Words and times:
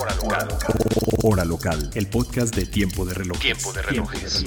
Hora 0.00 0.14
local. 0.14 0.48
Hora 1.24 1.44
local. 1.44 1.90
El 1.94 2.06
podcast 2.06 2.54
de 2.54 2.66
Tiempo 2.66 3.04
de 3.04 3.14
Relojes. 3.14 3.42
Tiempo 3.42 3.72
de 3.72 3.82
relojes. 3.82 4.44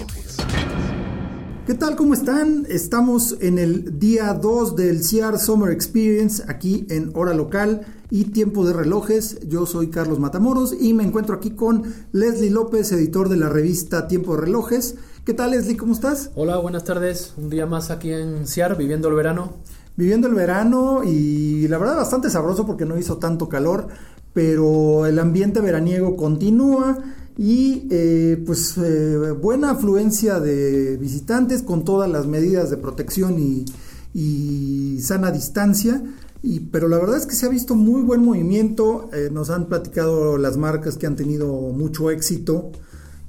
¿Qué 1.67 1.73
tal? 1.73 1.97
¿Cómo 1.97 2.13
están? 2.13 2.65
Estamos 2.69 3.35
en 3.41 3.59
el 3.59 3.99
día 3.99 4.33
2 4.33 4.77
del 4.77 5.01
CR 5.01 5.37
Summer 5.37 5.73
Experience 5.73 6.43
aquí 6.47 6.85
en 6.89 7.11
Hora 7.15 7.33
Local 7.33 7.85
y 8.09 8.25
Tiempo 8.25 8.65
de 8.65 8.71
Relojes. 8.71 9.41
Yo 9.45 9.65
soy 9.65 9.89
Carlos 9.89 10.19
Matamoros 10.19 10.73
y 10.79 10.93
me 10.93 11.03
encuentro 11.03 11.35
aquí 11.35 11.51
con 11.51 11.83
Leslie 12.13 12.49
López, 12.49 12.89
editor 12.93 13.27
de 13.27 13.35
la 13.35 13.49
revista 13.49 14.07
Tiempo 14.07 14.35
de 14.35 14.43
Relojes. 14.43 14.95
¿Qué 15.25 15.33
tal 15.33 15.51
Leslie? 15.51 15.75
¿Cómo 15.75 15.91
estás? 15.91 16.29
Hola, 16.35 16.57
buenas 16.59 16.85
tardes. 16.85 17.33
Un 17.35 17.49
día 17.49 17.65
más 17.65 17.91
aquí 17.91 18.13
en 18.13 18.47
CIAR, 18.47 18.77
viviendo 18.77 19.09
el 19.09 19.15
verano. 19.15 19.57
Viviendo 19.97 20.29
el 20.29 20.33
verano 20.33 21.03
y 21.03 21.67
la 21.67 21.77
verdad 21.77 21.97
bastante 21.97 22.29
sabroso 22.29 22.65
porque 22.65 22.85
no 22.85 22.97
hizo 22.97 23.17
tanto 23.17 23.49
calor, 23.49 23.89
pero 24.33 25.05
el 25.05 25.19
ambiente 25.19 25.59
veraniego 25.61 26.15
continúa 26.15 26.97
y 27.37 27.87
eh, 27.89 28.41
pues 28.45 28.77
eh, 28.77 29.31
buena 29.31 29.71
afluencia 29.71 30.39
de 30.39 30.97
visitantes 30.97 31.63
con 31.63 31.83
todas 31.83 32.09
las 32.09 32.27
medidas 32.27 32.69
de 32.69 32.77
protección 32.77 33.39
y, 33.39 33.65
y 34.13 34.99
sana 35.01 35.31
distancia. 35.31 36.03
Y, 36.43 36.59
pero 36.59 36.87
la 36.87 36.97
verdad 36.97 37.17
es 37.17 37.27
que 37.27 37.35
se 37.35 37.45
ha 37.45 37.49
visto 37.49 37.75
muy 37.75 38.01
buen 38.01 38.23
movimiento, 38.23 39.09
eh, 39.13 39.29
nos 39.31 39.49
han 39.49 39.67
platicado 39.67 40.37
las 40.37 40.57
marcas 40.57 40.97
que 40.97 41.05
han 41.05 41.15
tenido 41.15 41.47
mucho 41.47 42.09
éxito, 42.09 42.71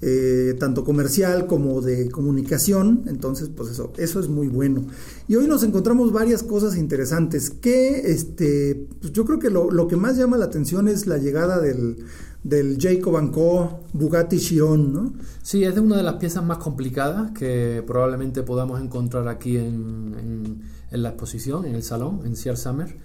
eh, 0.04 0.56
tanto 0.58 0.82
comercial 0.82 1.46
como 1.46 1.80
de 1.80 2.10
comunicación, 2.10 3.04
entonces 3.06 3.48
pues 3.54 3.70
eso, 3.70 3.92
eso 3.96 4.18
es 4.18 4.28
muy 4.28 4.48
bueno. 4.48 4.84
Y 5.28 5.36
hoy 5.36 5.46
nos 5.46 5.62
encontramos 5.62 6.12
varias 6.12 6.42
cosas 6.42 6.76
interesantes, 6.76 7.50
que 7.50 8.10
este, 8.10 8.88
pues 9.00 9.12
yo 9.12 9.24
creo 9.24 9.38
que 9.38 9.48
lo, 9.48 9.70
lo 9.70 9.86
que 9.86 9.96
más 9.96 10.16
llama 10.16 10.36
la 10.36 10.46
atención 10.46 10.88
es 10.88 11.06
la 11.06 11.18
llegada 11.18 11.60
del, 11.60 11.98
del 12.42 12.78
Jacob 12.80 13.30
Co. 13.30 13.80
Bugatti 13.92 14.38
Chiron, 14.38 14.92
¿no? 14.92 15.12
Sí, 15.42 15.62
es 15.62 15.76
de 15.76 15.80
una 15.80 15.96
de 15.96 16.02
las 16.02 16.14
piezas 16.14 16.44
más 16.44 16.58
complicadas 16.58 17.30
que 17.30 17.84
probablemente 17.86 18.42
podamos 18.42 18.82
encontrar 18.82 19.28
aquí 19.28 19.56
en, 19.56 20.16
en, 20.18 20.62
en 20.90 21.02
la 21.02 21.10
exposición, 21.10 21.64
en 21.64 21.76
el 21.76 21.84
salón, 21.84 22.22
en 22.24 22.34
Sears 22.34 22.60
Summer. 22.60 22.96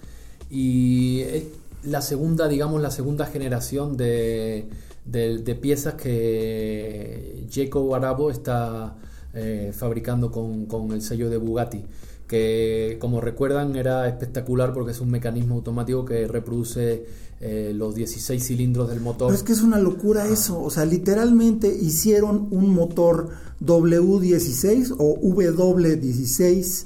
Y 0.50 1.20
es 1.20 1.44
la 1.84 2.02
segunda, 2.02 2.48
digamos, 2.48 2.82
la 2.82 2.90
segunda 2.90 3.26
generación 3.26 3.96
de, 3.96 4.68
de, 5.10 5.38
de 5.38 5.54
piezas 5.54 5.94
que 5.94 7.46
Jacob 7.50 7.94
Arabo 7.94 8.30
está 8.30 8.96
eh, 9.34 9.72
fabricando 9.74 10.30
con, 10.30 10.66
con 10.66 10.92
el 10.92 11.02
sello 11.02 11.30
de 11.30 11.36
Bugatti 11.36 11.84
que 12.28 12.98
como 13.00 13.20
recuerdan 13.22 13.74
era 13.74 14.06
espectacular 14.06 14.72
porque 14.74 14.92
es 14.92 15.00
un 15.00 15.10
mecanismo 15.10 15.56
automático 15.56 16.04
que 16.04 16.28
reproduce 16.28 17.06
eh, 17.40 17.72
los 17.74 17.94
16 17.94 18.44
cilindros 18.44 18.90
del 18.90 19.00
motor. 19.00 19.28
Pero 19.28 19.36
es 19.38 19.42
que 19.42 19.52
es 19.52 19.62
una 19.62 19.78
locura 19.78 20.26
eso, 20.28 20.62
o 20.62 20.70
sea, 20.70 20.84
literalmente 20.84 21.74
hicieron 21.74 22.48
un 22.50 22.74
motor 22.74 23.30
W16 23.62 24.94
o 24.98 25.18
W16 25.20 26.84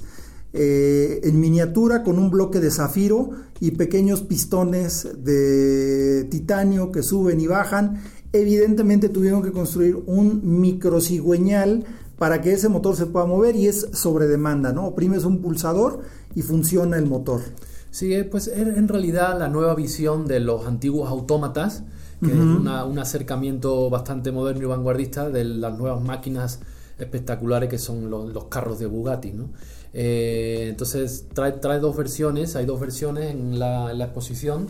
eh, 0.53 1.21
en 1.23 1.39
miniatura 1.39 2.03
con 2.03 2.19
un 2.19 2.29
bloque 2.29 2.59
de 2.59 2.69
zafiro 2.69 3.31
y 3.59 3.71
pequeños 3.71 4.21
pistones 4.21 5.07
de 5.17 6.27
titanio 6.29 6.91
que 6.91 7.01
suben 7.01 7.41
y 7.41 7.47
bajan. 7.47 8.01
Evidentemente 8.31 9.09
tuvieron 9.09 9.41
que 9.41 9.51
construir 9.51 9.97
un 10.05 10.41
microcigüeñal 10.61 11.85
para 12.17 12.41
que 12.41 12.53
ese 12.53 12.69
motor 12.69 12.95
se 12.95 13.07
pueda 13.07 13.25
mover 13.25 13.55
y 13.55 13.67
es 13.67 13.87
sobre 13.93 14.27
demanda, 14.27 14.71
¿no? 14.71 14.85
Oprimes 14.85 15.25
un 15.25 15.41
pulsador 15.41 16.01
y 16.35 16.43
funciona 16.43 16.97
el 16.97 17.07
motor. 17.07 17.41
Sí, 17.89 18.13
pues 18.29 18.47
es 18.47 18.77
en 18.77 18.87
realidad 18.87 19.37
la 19.37 19.49
nueva 19.49 19.75
visión 19.75 20.27
de 20.27 20.39
los 20.39 20.65
antiguos 20.65 21.09
autómatas, 21.09 21.83
que 22.19 22.27
uh 22.27 22.29
-huh. 22.29 22.53
es 22.53 22.59
una, 22.59 22.85
un 22.85 22.99
acercamiento 22.99 23.89
bastante 23.89 24.31
moderno 24.31 24.63
y 24.63 24.65
vanguardista 24.65 25.29
de 25.29 25.43
las 25.43 25.77
nuevas 25.77 26.03
máquinas 26.03 26.59
espectaculares 26.97 27.69
que 27.69 27.77
son 27.77 28.09
los, 28.09 28.31
los 28.33 28.45
carros 28.45 28.79
de 28.79 28.85
Bugatti, 28.85 29.31
¿no? 29.33 29.49
Eh, 29.93 30.67
entonces 30.69 31.27
trae, 31.33 31.53
trae 31.53 31.79
dos 31.79 31.95
versiones, 31.95 32.55
hay 32.55 32.65
dos 32.65 32.79
versiones 32.79 33.31
en 33.31 33.59
la, 33.59 33.91
en 33.91 33.99
la 33.99 34.05
exposición 34.05 34.67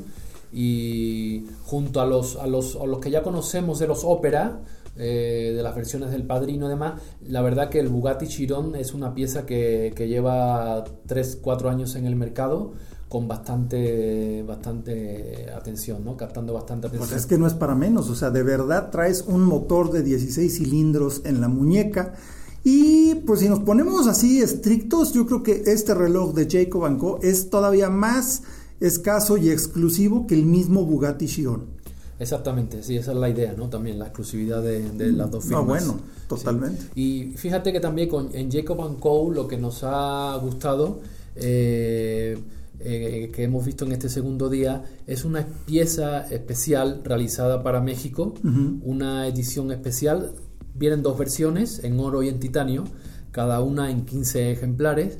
y 0.51 1.45
junto 1.63 2.01
a 2.01 2.05
los, 2.05 2.35
a 2.35 2.45
los, 2.45 2.75
a 2.75 2.85
los 2.85 2.99
que 2.99 3.09
ya 3.09 3.23
conocemos 3.23 3.79
de 3.79 3.87
los 3.87 4.03
Opera, 4.03 4.59
eh, 4.95 5.53
de 5.55 5.63
las 5.63 5.75
versiones 5.75 6.11
del 6.11 6.23
Padrino 6.23 6.67
y 6.67 6.69
demás, 6.69 7.01
la 7.27 7.41
verdad 7.41 7.69
que 7.69 7.79
el 7.79 7.89
Bugatti 7.89 8.27
Chiron 8.27 8.75
es 8.75 8.93
una 8.93 9.15
pieza 9.15 9.45
que, 9.45 9.93
que 9.95 10.07
lleva 10.07 10.83
3-4 11.07 11.69
años 11.69 11.95
en 11.95 12.05
el 12.05 12.15
mercado 12.15 12.73
con 13.09 13.27
bastante 13.27 14.43
bastante 14.43 15.47
atención, 15.55 16.03
¿no? 16.03 16.17
Captando 16.17 16.53
bastante 16.53 16.87
atención. 16.87 17.09
Pues 17.09 17.21
es 17.21 17.27
que 17.27 17.37
no 17.37 17.45
es 17.45 17.53
para 17.53 17.75
menos, 17.75 18.09
o 18.09 18.15
sea, 18.15 18.31
de 18.31 18.41
verdad 18.41 18.89
traes 18.89 19.23
un 19.27 19.43
motor 19.43 19.91
de 19.91 20.01
16 20.01 20.57
cilindros 20.57 21.21
en 21.23 21.39
la 21.39 21.47
muñeca 21.47 22.13
y 22.63 23.15
pues 23.25 23.41
si 23.41 23.49
nos 23.49 23.59
ponemos 23.59 24.07
así 24.07 24.41
estrictos, 24.41 25.13
yo 25.13 25.25
creo 25.25 25.43
que 25.43 25.63
este 25.65 25.93
reloj 25.93 26.33
de 26.33 26.47
Jacob 26.49 26.97
Co 26.97 27.19
es 27.21 27.49
todavía 27.49 27.89
más 27.89 28.43
escaso 28.79 29.37
y 29.37 29.49
exclusivo 29.49 30.27
que 30.27 30.35
el 30.35 30.45
mismo 30.45 30.85
Bugatti 30.85 31.27
Chiron. 31.27 31.73
Exactamente, 32.19 32.83
sí, 32.83 32.95
esa 32.95 33.11
es 33.11 33.17
la 33.17 33.29
idea, 33.29 33.53
¿no? 33.57 33.69
También 33.69 33.99
la 33.99 34.05
exclusividad 34.05 34.61
de, 34.61 34.91
de 34.91 35.11
las 35.11 35.29
dos 35.29 35.43
firmas. 35.43 35.63
Ah, 35.63 35.65
bueno, 35.65 35.99
totalmente. 36.27 36.81
Sí. 36.93 37.31
Y 37.33 37.37
fíjate 37.37 37.73
que 37.73 37.79
también 37.79 38.07
con, 38.07 38.29
en 38.33 38.51
Jacob 38.51 38.99
Co 38.99 39.31
lo 39.31 39.47
que 39.47 39.57
nos 39.57 39.83
ha 39.83 40.37
gustado, 40.37 41.01
eh, 41.35 42.37
eh, 42.79 43.31
que 43.33 43.43
hemos 43.43 43.65
visto 43.65 43.85
en 43.85 43.93
este 43.93 44.09
segundo 44.09 44.49
día, 44.49 44.83
es 45.07 45.25
una 45.25 45.45
pieza 45.65 46.27
especial 46.27 47.01
realizada 47.03 47.63
para 47.63 47.81
México, 47.81 48.35
uh 48.43 48.47
-huh. 48.47 48.79
una 48.83 49.27
edición 49.27 49.71
especial. 49.71 50.33
Vienen 50.75 51.03
dos 51.03 51.17
versiones, 51.17 51.83
en 51.83 51.99
oro 51.99 52.23
y 52.23 52.29
en 52.29 52.39
titanio, 52.39 52.85
cada 53.31 53.61
una 53.61 53.91
en 53.91 54.05
15 54.05 54.51
ejemplares, 54.51 55.19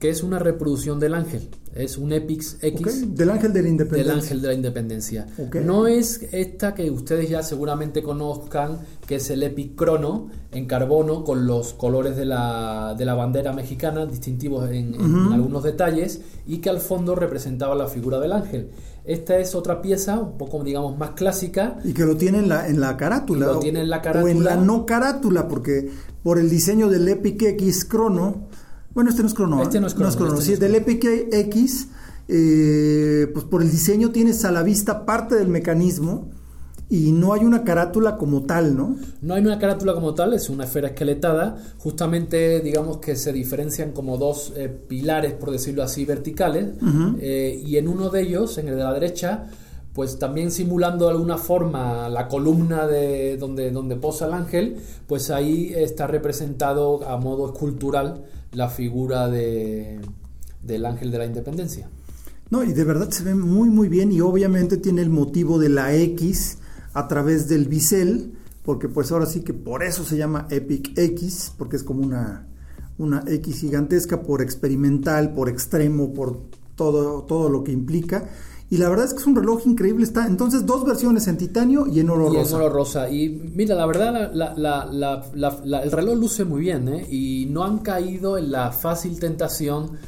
que 0.00 0.08
es 0.08 0.22
una 0.22 0.38
reproducción 0.38 0.98
del 0.98 1.14
ángel. 1.14 1.48
Es 1.74 1.98
un 1.98 2.12
Epix 2.12 2.56
X. 2.62 2.80
Okay. 2.80 3.12
Del 3.14 3.30
ángel 3.30 3.52
de 3.52 3.62
la 3.62 3.68
independencia. 3.68 4.12
Del 4.12 4.20
ángel 4.20 4.42
de 4.42 4.48
la 4.48 4.54
independencia. 4.54 5.26
Okay. 5.46 5.62
No 5.62 5.86
es 5.86 6.26
esta 6.32 6.74
que 6.74 6.90
ustedes 6.90 7.28
ya 7.28 7.42
seguramente 7.44 8.02
conozcan, 8.02 8.80
que 9.06 9.16
es 9.16 9.30
el 9.30 9.42
Epic 9.42 9.76
Chrono 9.76 10.30
en 10.50 10.66
carbono 10.66 11.22
con 11.22 11.46
los 11.46 11.74
colores 11.74 12.16
de 12.16 12.24
la, 12.24 12.96
de 12.98 13.04
la 13.04 13.14
bandera 13.14 13.52
mexicana, 13.52 14.06
distintivos 14.06 14.68
en, 14.70 14.94
uh 14.94 15.04
-huh. 15.04 15.34
algunos 15.34 15.62
detalles, 15.62 16.22
y 16.46 16.58
que 16.58 16.70
al 16.70 16.80
fondo 16.80 17.14
representaba 17.14 17.76
la 17.76 17.86
figura 17.86 18.18
del 18.18 18.32
ángel. 18.32 18.70
Esta 19.04 19.38
es 19.38 19.54
otra 19.54 19.80
pieza, 19.80 20.18
un 20.18 20.38
poco, 20.38 20.64
digamos, 20.64 20.98
más 20.98 21.10
clásica. 21.10 21.78
Y 21.84 21.92
que 21.92 22.04
lo 22.04 22.16
tiene 22.16 22.38
en 22.38 22.48
la, 22.48 22.68
en 22.68 22.80
la 22.80 22.96
carátula. 22.96 23.46
Lo 23.46 23.60
tiene 23.60 23.82
en 23.82 23.90
la 23.90 24.00
carátula. 24.00 24.32
O 24.32 24.36
en 24.36 24.44
la 24.44 24.56
no 24.56 24.86
carátula, 24.86 25.46
porque 25.46 25.90
por 26.22 26.38
el 26.38 26.50
diseño 26.50 26.88
del 26.88 27.06
Epic 27.06 27.42
X 27.42 27.86
Chrono 27.88 28.48
bueno, 28.94 29.10
este 29.10 29.22
no 29.22 29.28
es 29.28 29.34
crono. 29.34 29.62
Este 29.62 29.80
no 29.80 29.86
es 29.86 29.94
crono. 29.94 30.06
No 30.06 30.10
es 30.10 30.16
crono. 30.16 30.32
Este 30.34 30.44
sí, 30.44 30.50
no 30.50 30.54
es 30.54 30.60
del 30.60 30.74
Epic 30.74 31.04
X, 31.32 31.88
eh, 32.28 33.28
pues 33.32 33.44
por 33.44 33.62
el 33.62 33.70
diseño 33.70 34.10
tienes 34.10 34.44
a 34.44 34.52
la 34.52 34.62
vista 34.62 35.04
parte 35.04 35.34
del 35.34 35.48
mecanismo 35.48 36.30
y 36.88 37.12
no 37.12 37.32
hay 37.32 37.44
una 37.44 37.62
carátula 37.62 38.16
como 38.16 38.42
tal, 38.42 38.76
¿no? 38.76 38.96
No 39.22 39.34
hay 39.34 39.42
una 39.42 39.60
carátula 39.60 39.94
como 39.94 40.12
tal, 40.14 40.34
es 40.34 40.50
una 40.50 40.64
esfera 40.64 40.88
esqueletada. 40.88 41.56
Justamente, 41.78 42.60
digamos 42.60 42.98
que 42.98 43.14
se 43.14 43.32
diferencian 43.32 43.92
como 43.92 44.18
dos 44.18 44.52
eh, 44.56 44.68
pilares, 44.68 45.34
por 45.34 45.52
decirlo 45.52 45.84
así, 45.84 46.04
verticales. 46.04 46.70
Uh 46.82 46.86
-huh. 46.86 47.16
eh, 47.20 47.62
y 47.64 47.76
en 47.76 47.86
uno 47.86 48.10
de 48.10 48.22
ellos, 48.22 48.58
en 48.58 48.68
el 48.68 48.76
de 48.76 48.82
la 48.82 48.92
derecha, 48.92 49.46
pues 49.92 50.18
también 50.18 50.50
simulando 50.50 51.06
de 51.06 51.12
alguna 51.12 51.36
forma 51.36 52.08
la 52.08 52.28
columna 52.28 52.86
de 52.86 53.36
donde, 53.36 53.70
donde 53.70 53.96
posa 53.96 54.26
el 54.26 54.34
ángel, 54.34 54.76
pues 55.06 55.30
ahí 55.30 55.72
está 55.74 56.06
representado 56.06 57.06
a 57.08 57.16
modo 57.16 57.52
escultural 57.52 58.24
la 58.52 58.68
figura 58.68 59.28
de, 59.28 60.00
del 60.62 60.86
ángel 60.86 61.10
de 61.10 61.18
la 61.18 61.26
independencia. 61.26 61.88
No, 62.50 62.64
y 62.64 62.72
de 62.72 62.84
verdad 62.84 63.10
se 63.10 63.22
ve 63.22 63.34
muy 63.34 63.68
muy 63.68 63.88
bien 63.88 64.10
y 64.12 64.20
obviamente 64.20 64.76
tiene 64.76 65.02
el 65.02 65.10
motivo 65.10 65.58
de 65.58 65.68
la 65.68 65.94
X 65.94 66.58
a 66.92 67.06
través 67.06 67.48
del 67.48 67.68
bisel, 67.68 68.32
porque 68.64 68.88
pues 68.88 69.12
ahora 69.12 69.26
sí 69.26 69.40
que 69.40 69.54
por 69.54 69.82
eso 69.82 70.04
se 70.04 70.16
llama 70.16 70.46
Epic 70.50 70.96
X, 70.96 71.52
porque 71.56 71.76
es 71.76 71.84
como 71.84 72.02
una, 72.02 72.48
una 72.98 73.22
X 73.26 73.60
gigantesca 73.60 74.22
por 74.22 74.42
experimental, 74.42 75.32
por 75.32 75.48
extremo, 75.48 76.12
por 76.12 76.40
todo, 76.74 77.22
todo 77.22 77.48
lo 77.48 77.62
que 77.62 77.72
implica. 77.72 78.28
Y 78.70 78.76
la 78.76 78.88
verdad 78.88 79.06
es 79.06 79.14
que 79.14 79.20
es 79.20 79.26
un 79.26 79.34
reloj 79.34 79.66
increíble. 79.66 80.04
Está 80.04 80.28
entonces 80.28 80.64
dos 80.64 80.86
versiones 80.86 81.26
en 81.26 81.36
titanio 81.36 81.88
y 81.88 81.98
en 81.98 82.08
oro 82.08 82.32
y 82.32 82.36
rosa. 82.36 82.56
En 82.56 82.62
oro 82.62 82.72
rosa. 82.72 83.10
Y 83.10 83.28
mira, 83.28 83.74
la 83.74 83.84
verdad, 83.84 84.30
el 84.32 85.90
reloj 85.90 86.16
luce 86.16 86.44
muy 86.44 86.60
bien, 86.60 86.88
¿eh? 86.88 87.06
Y 87.10 87.48
no 87.50 87.64
han 87.64 87.78
caído 87.80 88.38
en 88.38 88.52
la 88.52 88.70
fácil 88.70 89.18
tentación 89.18 89.98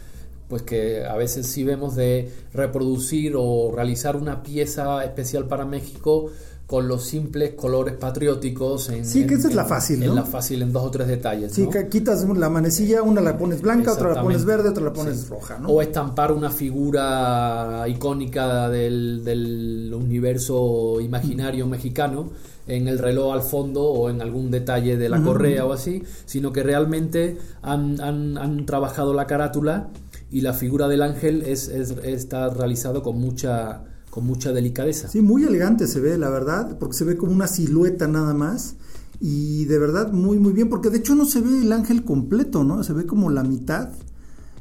pues 0.48 0.62
que 0.62 1.04
a 1.06 1.16
veces 1.16 1.46
sí 1.46 1.64
vemos 1.64 1.96
de 1.96 2.30
reproducir 2.52 3.32
o 3.36 3.72
realizar 3.74 4.16
una 4.16 4.42
pieza 4.42 5.02
especial 5.02 5.48
para 5.48 5.64
México 5.64 6.30
con 6.72 6.88
los 6.88 7.04
simples 7.04 7.52
colores 7.52 7.96
patrióticos. 7.96 8.88
En, 8.88 9.04
sí, 9.04 9.26
que 9.26 9.34
esa 9.34 9.48
es 9.48 9.54
la 9.54 9.66
fácil, 9.66 10.00
¿no? 10.00 10.06
En 10.06 10.14
la 10.14 10.24
fácil, 10.24 10.62
en 10.62 10.72
dos 10.72 10.82
o 10.84 10.90
tres 10.90 11.06
detalles. 11.06 11.52
Sí, 11.52 11.68
que 11.68 11.86
quitas 11.90 12.26
la 12.26 12.48
manecilla, 12.48 13.02
una 13.02 13.20
la 13.20 13.36
pones 13.36 13.60
blanca, 13.60 13.92
otra 13.92 14.14
la 14.14 14.22
pones 14.22 14.46
verde, 14.46 14.70
otra 14.70 14.84
la 14.84 14.92
pones 14.94 15.28
roja, 15.28 15.58
¿no? 15.58 15.68
O 15.68 15.82
estampar 15.82 16.32
una 16.32 16.50
figura 16.50 17.84
icónica 17.88 18.70
del, 18.70 19.22
del 19.22 19.92
universo 19.94 20.98
imaginario 21.02 21.66
mexicano 21.66 22.30
en 22.66 22.88
el 22.88 22.98
reloj 22.98 23.34
al 23.34 23.42
fondo 23.42 23.82
o 23.84 24.08
en 24.08 24.22
algún 24.22 24.50
detalle 24.50 24.96
de 24.96 25.10
la 25.10 25.22
correa 25.22 25.66
o 25.66 25.74
así, 25.74 26.02
sino 26.24 26.54
que 26.54 26.62
realmente 26.62 27.36
han, 27.60 28.00
han, 28.00 28.38
han 28.38 28.64
trabajado 28.64 29.12
la 29.12 29.26
carátula 29.26 29.90
y 30.30 30.40
la 30.40 30.54
figura 30.54 30.88
del 30.88 31.02
ángel 31.02 31.42
es, 31.42 31.68
está 31.68 32.48
realizado 32.48 33.02
con 33.02 33.20
mucha, 33.20 33.82
con 34.12 34.26
mucha 34.26 34.52
delicadeza. 34.52 35.08
Sí, 35.08 35.22
muy 35.22 35.44
elegante 35.44 35.86
se 35.86 35.98
ve, 35.98 36.18
la 36.18 36.28
verdad, 36.28 36.76
porque 36.78 36.94
se 36.94 37.04
ve 37.04 37.16
como 37.16 37.32
una 37.32 37.46
silueta 37.46 38.06
nada 38.06 38.34
más. 38.34 38.74
Y 39.20 39.64
de 39.64 39.78
verdad, 39.78 40.12
muy, 40.12 40.38
muy 40.38 40.52
bien, 40.52 40.68
porque 40.68 40.90
de 40.90 40.98
hecho 40.98 41.14
no 41.14 41.24
se 41.24 41.40
ve 41.40 41.62
el 41.62 41.72
ángel 41.72 42.04
completo, 42.04 42.62
¿no? 42.62 42.82
Se 42.84 42.92
ve 42.92 43.06
como 43.06 43.30
la 43.30 43.42
mitad. 43.42 43.88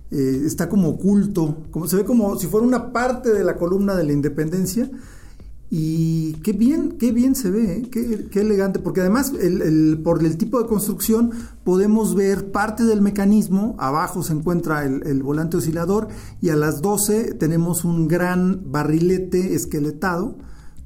Eh, 0.10 0.44
está 0.46 0.70
como 0.70 0.88
oculto, 0.88 1.66
como 1.70 1.86
se 1.90 1.98
ve 1.98 2.06
como 2.06 2.40
si 2.40 2.48
fuera 2.48 2.66
una 2.66 2.94
parte 2.94 3.34
de 3.34 3.44
la 3.44 3.58
columna 3.58 3.94
de 3.94 4.06
la 4.06 4.14
independencia 4.14 4.90
y 5.74 6.34
qué 6.44 6.52
bien, 6.52 6.98
qué 7.00 7.14
bien 7.14 7.34
se 7.34 7.50
ve, 7.50 7.78
¿eh? 7.78 7.90
qué, 8.30 8.42
elegante, 8.42 8.80
porque 8.80 9.00
además 9.00 9.32
el, 9.40 10.02
por 10.04 10.22
el 10.22 10.36
tipo 10.36 10.62
de 10.62 10.68
construcción 10.68 11.32
podemos 11.64 12.14
ver 12.14 12.52
parte 12.52 12.84
del 12.84 13.02
mecanismo, 13.02 13.78
abajo 13.80 14.22
se 14.22 14.34
encuentra 14.34 14.84
el, 14.84 15.24
volante 15.24 15.56
oscilador 15.56 16.10
y 16.42 16.50
a 16.50 16.58
las 16.58 16.82
12 16.82 17.36
tenemos 17.36 17.86
un 17.86 18.10
gran 18.10 18.70
barrilete 18.70 19.56
esqueletado 19.56 20.36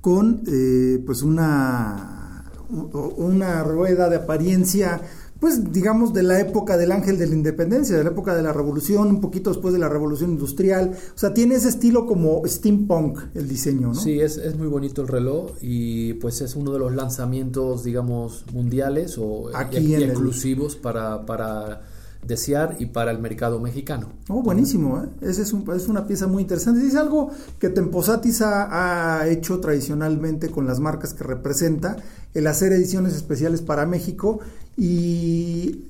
con 0.02 0.44
eh, 0.46 1.02
pues 1.04 1.24
una, 1.24 2.44
una 2.70 3.64
rueda 3.64 4.08
de 4.08 4.18
apariencia 4.18 5.02
pues 5.45 5.71
digamos 5.71 6.12
de 6.12 6.24
la 6.24 6.39
época 6.39 6.75
del 6.75 6.92
ángel 6.92 7.19
de 7.19 7.27
la 7.27 7.36
independencia, 7.36 7.95
de 7.95 8.03
la 8.03 8.09
época 8.09 8.36
de 8.36 8.42
la 8.42 8.51
revolución, 8.51 9.09
un 9.09 9.21
poquito 9.21 9.51
después 9.51 9.75
de 9.75 9.80
la 9.80 9.88
revolución 9.88 10.31
industrial. 10.31 10.97
O 11.13 11.18
sea, 11.19 11.36
tiene 11.36 11.53
ese 11.53 11.69
estilo 11.69 12.07
como 12.07 12.42
steampunk 12.47 13.19
el 13.36 13.47
diseño, 13.47 13.89
¿no? 13.89 13.94
Sí, 13.94 14.19
es, 14.19 14.38
es 14.38 14.57
muy 14.57 14.65
bonito 14.65 15.03
el 15.03 15.07
reloj 15.07 15.51
y 15.62 16.13
pues 16.13 16.42
es 16.42 16.56
uno 16.56 16.74
de 16.74 16.80
los 16.80 16.95
lanzamientos, 16.95 17.83
digamos, 17.83 18.44
mundiales 18.53 19.19
o 19.19 19.51
exclusivos 19.51 20.77
para, 20.77 21.27
para 21.27 21.83
desear 22.25 22.77
y 22.80 22.88
para 22.88 23.12
el 23.12 23.19
mercado 23.19 23.59
mexicano. 23.59 24.13
Oh, 24.30 24.42
buenísimo, 24.42 25.03
¿eh? 25.03 25.09
Ese 25.30 25.44
es, 25.44 25.53
un, 25.53 25.71
es 25.75 25.88
una 25.88 26.07
pieza 26.07 26.25
muy 26.25 26.42
interesante. 26.42 26.83
Es 26.83 26.95
algo 26.95 27.30
que 27.59 27.69
Temposatis 27.69 28.42
ha, 28.42 29.19
ha, 29.19 29.27
hecho 29.27 29.59
tradicionalmente 29.59 30.50
con 30.50 30.65
las 30.65 30.80
marcas 30.80 31.13
que 31.13 31.24
representa, 31.24 31.97
el 32.33 32.47
hacer 32.47 32.74
ediciones 32.74 33.13
especiales 33.13 33.62
para 33.62 33.86
México 33.86 34.39
y 34.77 35.86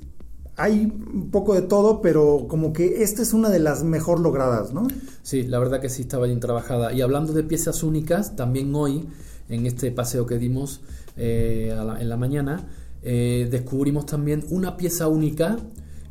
hay 0.58 0.92
un 1.14 1.30
poco 1.32 1.54
de 1.54 1.64
todo, 1.64 2.02
pero 2.02 2.46
como 2.48 2.72
que 2.72 3.04
esta 3.04 3.22
es 3.22 3.34
una 3.34 3.50
de 3.50 3.60
las 3.60 3.84
mejor 3.84 4.20
logradas, 4.20 4.74
¿no? 4.74 4.88
Sí, 5.22 5.44
la 5.44 5.60
verdad 5.60 5.82
que 5.82 5.90
sí 5.90 6.04
estaba 6.04 6.28
bien 6.28 6.40
trabajada. 6.40 6.94
Y 6.94 7.02
hablando 7.02 7.34
de 7.34 7.44
piezas 7.44 7.84
únicas, 7.84 8.36
también 8.36 8.74
hoy, 8.74 9.06
en 9.50 9.66
este 9.66 9.92
paseo 9.92 10.26
que 10.26 10.38
dimos 10.38 10.82
eh, 11.18 11.76
en 12.00 12.10
la 12.10 12.18
mañana, 12.18 12.68
eh, 13.02 13.48
descubrimos 13.52 14.06
también 14.06 14.46
una 14.50 14.78
pieza 14.78 15.08
única 15.08 15.58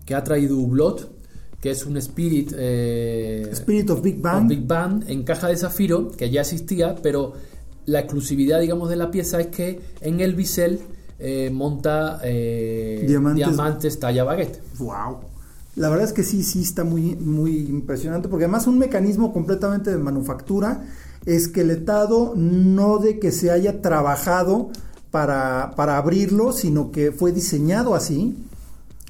que 0.04 0.14
ha 0.14 0.22
traído 0.22 0.58
Hublot, 0.58 1.10
que 1.60 1.70
es 1.70 1.86
un 1.86 1.96
Spirit, 1.96 2.52
eh, 2.56 3.48
Spirit 3.52 3.88
of 3.88 4.02
Big 4.02 4.20
Bang. 4.20 4.46
Big 4.46 4.66
Bang 4.66 5.02
en 5.08 5.22
caja 5.22 5.48
de 5.48 5.56
zafiro, 5.56 6.10
que 6.10 6.28
ya 6.30 6.42
existía, 6.42 6.94
pero 7.02 7.32
la 7.86 8.00
exclusividad, 8.00 8.60
digamos, 8.60 8.90
de 8.90 8.96
la 8.96 9.10
pieza 9.10 9.40
es 9.40 9.46
que 9.46 9.80
en 10.02 10.20
el 10.20 10.34
bisel 10.34 10.80
eh, 11.18 11.50
monta 11.52 12.20
eh, 12.22 13.04
diamantes. 13.06 13.98
talla 13.98 14.24
baguette. 14.24 14.60
¡Wow! 14.78 15.18
La 15.76 15.88
verdad 15.88 16.06
es 16.06 16.12
que 16.12 16.22
sí, 16.22 16.42
sí 16.42 16.62
está 16.62 16.84
muy, 16.84 17.16
muy 17.16 17.66
impresionante, 17.66 18.28
porque 18.28 18.44
además 18.44 18.66
un 18.66 18.78
mecanismo 18.78 19.32
completamente 19.32 19.90
de 19.90 19.98
manufactura, 19.98 20.84
esqueletado, 21.26 22.34
no 22.36 22.98
de 22.98 23.18
que 23.18 23.32
se 23.32 23.50
haya 23.50 23.82
trabajado 23.82 24.70
para, 25.10 25.72
para 25.76 25.96
abrirlo, 25.96 26.52
sino 26.52 26.92
que 26.92 27.10
fue 27.10 27.32
diseñado 27.32 27.94
así 27.94 28.36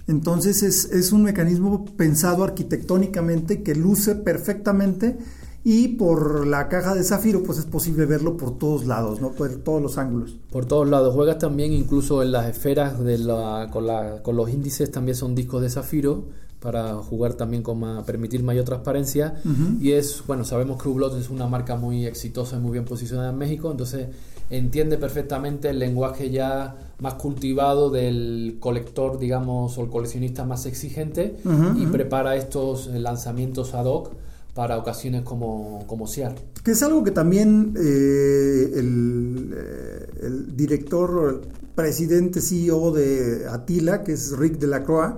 entonces 0.06 0.62
es, 0.62 1.12
un 1.12 1.22
mecanismo 1.22 1.84
pensado 1.96 2.44
arquitectónicamente 2.44 3.62
que 3.62 3.74
luce 3.74 4.14
perfectamente 4.14 5.16
y 5.66 5.88
por 5.88 6.46
la 6.46 6.68
caja 6.68 6.94
de 6.94 7.02
zafiro 7.02 7.42
pues 7.42 7.58
es 7.58 7.64
posible 7.64 8.04
verlo 8.04 8.36
por 8.36 8.58
todos 8.58 8.84
lados, 8.86 9.22
¿no? 9.22 9.32
por 9.32 9.50
todos 9.56 9.80
los 9.80 9.96
ángulos. 9.96 10.36
Por 10.52 10.66
todos 10.66 10.86
lados, 10.86 11.14
juegas 11.14 11.38
también 11.38 11.72
incluso 11.72 12.22
en 12.22 12.32
las 12.32 12.46
esferas 12.48 13.02
de 13.02 13.16
la, 13.16 13.70
con, 13.72 13.86
la, 13.86 14.22
con 14.22 14.36
los 14.36 14.50
índices 14.50 14.90
también 14.90 15.16
son 15.16 15.34
discos 15.34 15.62
de 15.62 15.70
zafiro 15.70 16.26
para 16.60 16.94
jugar 16.94 17.34
también 17.34 17.62
con 17.62 18.04
permitir 18.04 18.42
mayor 18.42 18.64
transparencia 18.64 19.34
y 19.80 19.92
es, 19.92 20.22
bueno, 20.26 20.44
sabemos 20.44 20.82
que 20.82 20.88
Hublot 20.88 21.14
es 21.18 21.28
una 21.28 21.46
marca 21.46 21.76
muy 21.76 22.06
exitosa 22.06 22.56
y 22.56 22.60
muy 22.60 22.72
bien 22.72 22.86
posicionada 22.86 23.30
en 23.30 23.36
México, 23.36 23.70
entonces 23.70 24.08
entiende 24.48 24.96
perfectamente 24.96 25.70
el 25.70 25.78
lenguaje 25.78 26.30
ya 26.30 26.76
más 27.00 27.14
cultivado 27.14 27.90
del 27.90 28.56
colector, 28.60 29.18
digamos, 29.18 29.76
o 29.76 29.82
el 29.82 29.90
coleccionista 29.90 30.44
más 30.44 30.64
exigente 30.64 31.36
y 31.76 31.86
prepara 31.86 32.34
estos 32.36 32.86
lanzamientos 32.86 33.74
ad 33.74 33.84
hoc 33.84 34.12
para 34.54 34.78
ocasiones 34.78 35.22
como, 35.22 35.84
como 35.86 36.06
SIAR. 36.06 36.36
Que 36.62 36.70
es 36.70 36.82
algo 36.82 37.02
que 37.02 37.10
también 37.10 37.74
eh, 37.76 38.70
el, 38.74 39.54
eh, 39.54 40.06
el, 40.22 40.56
director, 40.56 41.42
presidente, 41.74 42.40
CEO 42.40 42.92
de 42.92 43.46
Atila, 43.48 44.04
que 44.04 44.12
es 44.12 44.36
Rick 44.36 44.58
de 44.58 44.68
la 44.68 44.84
Croix, 44.84 45.14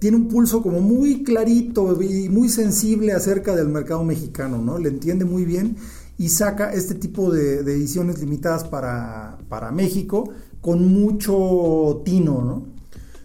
tiene 0.00 0.16
un 0.16 0.26
pulso 0.26 0.62
como 0.62 0.80
muy 0.80 1.22
clarito 1.22 2.02
y 2.02 2.28
muy 2.28 2.48
sensible 2.48 3.12
acerca 3.12 3.54
del 3.54 3.68
mercado 3.68 4.02
mexicano, 4.02 4.58
¿no? 4.58 4.76
Le 4.76 4.88
entiende 4.88 5.24
muy 5.24 5.44
bien 5.44 5.76
y 6.18 6.28
saca 6.28 6.72
este 6.72 6.96
tipo 6.96 7.30
de, 7.30 7.60
ediciones 7.60 8.18
limitadas 8.18 8.64
para, 8.64 9.38
para, 9.48 9.70
México 9.70 10.28
con 10.60 10.86
mucho 10.88 12.02
tino, 12.04 12.42
¿no? 12.42 12.66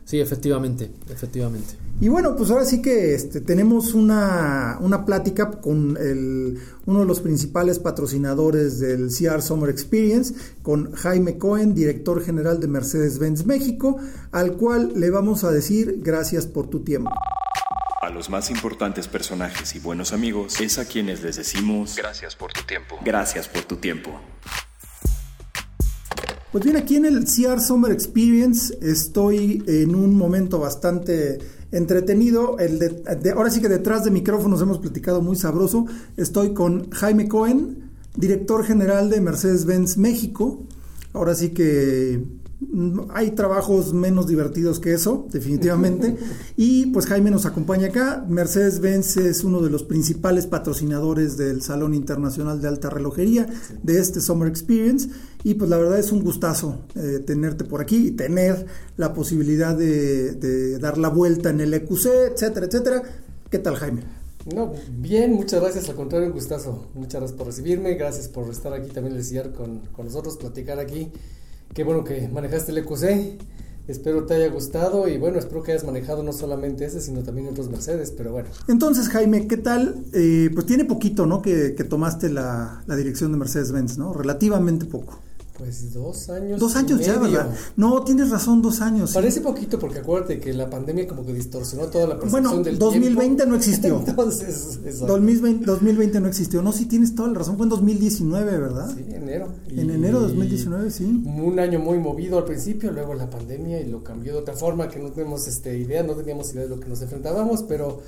Sí, 0.05 0.19
efectivamente, 0.19 0.91
efectivamente. 1.09 1.86
Y 1.99 2.09
bueno, 2.09 2.35
pues 2.35 2.51
ahora 2.51 2.63
sí 2.63 2.81
que 2.81 3.15
este, 3.15 3.41
tenemos 3.41 3.95
una, 3.95 4.77
una 4.81 5.03
plática 5.03 5.49
con 5.49 5.97
el, 5.97 6.59
uno 6.85 6.99
de 6.99 7.05
los 7.05 7.21
principales 7.21 7.79
patrocinadores 7.79 8.79
del 8.79 9.07
CR 9.07 9.41
Summer 9.41 9.71
Experience, 9.71 10.35
con 10.61 10.93
Jaime 10.93 11.39
Cohen, 11.39 11.73
director 11.73 12.23
general 12.23 12.59
de 12.59 12.67
Mercedes-Benz 12.67 13.47
México, 13.47 13.97
al 14.31 14.57
cual 14.57 14.93
le 14.95 15.09
vamos 15.09 15.43
a 15.43 15.51
decir 15.51 15.99
gracias 16.03 16.45
por 16.45 16.69
tu 16.69 16.83
tiempo. 16.83 17.09
A 17.99 18.11
los 18.11 18.29
más 18.29 18.51
importantes 18.51 19.07
personajes 19.07 19.75
y 19.75 19.79
buenos 19.79 20.13
amigos 20.13 20.61
es 20.61 20.77
a 20.77 20.85
quienes 20.85 21.23
les 21.23 21.35
decimos 21.35 21.95
gracias 21.97 22.35
por 22.35 22.53
tu 22.53 22.61
tiempo. 22.61 22.99
Gracias 23.03 23.47
por 23.47 23.63
tu 23.63 23.77
tiempo. 23.77 24.21
Pues 26.51 26.63
bien, 26.63 26.77
aquí 26.77 26.95
en 26.95 27.05
el 27.05 27.25
CR 27.25 27.59
Summer 27.59 27.91
Experience 27.91 28.77
estoy 28.81 29.61
en 29.67 29.93
un 29.93 30.15
momento 30.15 30.59
bastante 30.59 31.39
entretenido. 31.73 32.55
Ahora 33.35 33.49
sí 33.49 33.59
que 33.59 33.67
detrás 33.67 34.05
de 34.05 34.11
micrófonos 34.11 34.61
hemos 34.61 34.79
platicado 34.79 35.21
muy 35.21 35.35
sabroso. 35.35 35.87
Estoy 36.15 36.53
con 36.53 36.89
Jaime 36.91 37.27
Cohen, 37.27 37.91
director 38.15 38.63
general 38.63 39.09
de 39.09 39.19
Mercedes-Benz 39.19 39.97
México. 39.97 40.63
Ahora 41.11 41.35
sí 41.35 41.49
que 41.49 42.23
hay 43.13 43.31
trabajos 43.31 43.93
menos 43.93 44.27
divertidos 44.27 44.79
que 44.79 44.93
eso, 44.93 45.27
definitivamente. 45.31 46.17
y 46.57 46.87
pues 46.87 47.05
Jaime 47.05 47.29
nos 47.29 47.45
acompaña 47.45 47.87
acá. 47.87 48.25
Mercedes-Benz 48.27 49.17
es 49.17 49.43
uno 49.43 49.61
de 49.61 49.69
los 49.69 49.83
principales 49.83 50.47
patrocinadores 50.47 51.37
del 51.37 51.61
Salón 51.61 51.93
Internacional 51.93 52.59
de 52.59 52.67
Alta 52.67 52.89
Relojería 52.89 53.47
de 53.83 53.99
este 53.99 54.21
Summer 54.21 54.47
Experience. 54.47 55.09
Y 55.43 55.53
pues 55.53 55.69
la 55.69 55.77
verdad 55.77 55.99
es 55.99 56.11
un 56.11 56.23
gustazo 56.23 56.79
eh, 56.95 57.19
tenerte 57.25 57.63
por 57.63 57.79
aquí 57.79 58.07
y 58.07 58.11
tener 58.11 58.65
la 58.97 59.13
posibilidad 59.13 59.77
de, 59.77 60.79
dar 60.79 60.97
la 60.97 61.09
vuelta 61.09 61.51
en 61.51 61.61
el 61.61 61.73
EQC, 61.73 62.05
etcétera, 62.33 62.65
etcétera. 62.65 63.03
¿Qué 63.51 63.59
tal, 63.59 63.75
Jaime? 63.75 64.01
No, 64.53 64.73
bien, 64.89 65.33
muchas 65.33 65.61
gracias, 65.61 65.89
al 65.89 65.95
contrario, 65.95 66.27
un 66.27 66.33
gustazo. 66.33 66.87
Muchas 66.95 67.21
gracias 67.21 67.37
por 67.37 67.47
recibirme, 67.47 67.93
gracias 67.93 68.29
por 68.29 68.49
estar 68.49 68.73
aquí 68.73 68.89
también, 68.89 69.21
con, 69.55 69.79
con 69.91 70.05
nosotros, 70.05 70.37
platicar 70.37 70.79
aquí 70.79 71.11
Qué 71.73 71.83
bueno 71.83 72.03
que 72.03 72.27
manejaste 72.27 72.71
el 72.71 72.79
EQC. 72.79 73.41
Espero 73.87 74.25
te 74.25 74.33
haya 74.33 74.49
gustado 74.49 75.07
y 75.07 75.17
bueno, 75.17 75.39
espero 75.39 75.63
que 75.63 75.71
hayas 75.71 75.85
manejado 75.85 76.21
no 76.21 76.33
solamente 76.33 76.83
ese, 76.83 76.99
sino 76.99 77.23
también 77.23 77.47
otros 77.47 77.69
Mercedes, 77.69 78.11
pero 78.11 78.33
bueno. 78.33 78.49
Entonces, 78.67 79.07
Jaime, 79.07 79.47
¿qué 79.47 79.55
tal? 79.55 80.03
Eh, 80.13 80.49
pues 80.53 80.65
tiene 80.65 80.83
poquito, 80.83 81.25
¿no? 81.25 81.41
Que, 81.41 81.73
que 81.73 81.85
tomaste 81.85 82.29
la, 82.29 82.83
la 82.85 82.95
dirección 82.97 83.31
de 83.31 83.37
Mercedes-Benz, 83.37 83.97
¿no? 83.97 84.11
Relativamente 84.11 84.85
poco. 84.85 85.21
Pues 85.57 85.91
dos 85.91 86.29
años. 86.29 86.59
Dos 86.59 86.75
años 86.75 86.99
ya, 87.03 87.17
¿verdad? 87.17 87.51
No, 87.75 88.03
tienes 88.03 88.29
razón, 88.29 88.61
dos 88.61 88.79
años. 88.81 89.13
Parece 89.13 89.41
poquito 89.41 89.79
porque 89.79 89.99
acuérdate 89.99 90.39
que 90.39 90.53
la 90.53 90.69
pandemia 90.69 91.07
como 91.07 91.25
que 91.25 91.33
distorsionó 91.33 91.85
toda 91.87 92.05
la 92.05 92.19
percepción 92.19 92.43
bueno, 92.43 92.63
del 92.63 92.77
2020 92.77 93.35
tiempo. 93.35 93.45
no 93.45 93.55
existió. 93.55 94.03
Entonces, 94.07 94.79
exacto. 94.85 95.13
2020, 95.13 95.65
2020 95.65 96.19
no 96.21 96.27
existió. 96.27 96.61
No, 96.61 96.71
sí 96.71 96.85
tienes 96.85 97.15
toda 97.15 97.29
la 97.29 97.39
razón. 97.39 97.57
Fue 97.57 97.65
en 97.65 97.69
2019, 97.69 98.57
¿verdad? 98.59 98.93
Sí, 98.95 99.05
enero. 99.11 99.47
En 99.69 99.89
enero 99.89 100.19
de 100.21 100.27
2019, 100.27 100.91
sí. 100.91 101.23
Un 101.25 101.59
año 101.59 101.79
muy 101.79 101.97
movido 101.97 102.37
al 102.37 102.45
principio, 102.45 102.91
luego 102.91 103.15
la 103.15 103.29
pandemia 103.29 103.81
y 103.81 103.89
lo 103.89 104.03
cambió 104.03 104.33
de 104.33 104.39
otra 104.39 104.53
forma 104.53 104.87
que 104.89 104.99
no 104.99 105.09
tenemos 105.09 105.47
este, 105.47 105.75
idea, 105.77 106.03
no 106.03 106.13
teníamos 106.13 106.53
idea 106.53 106.63
de 106.63 106.69
lo 106.69 106.79
que 106.79 106.87
nos 106.87 107.01
enfrentábamos, 107.01 107.63
pero 107.63 108.01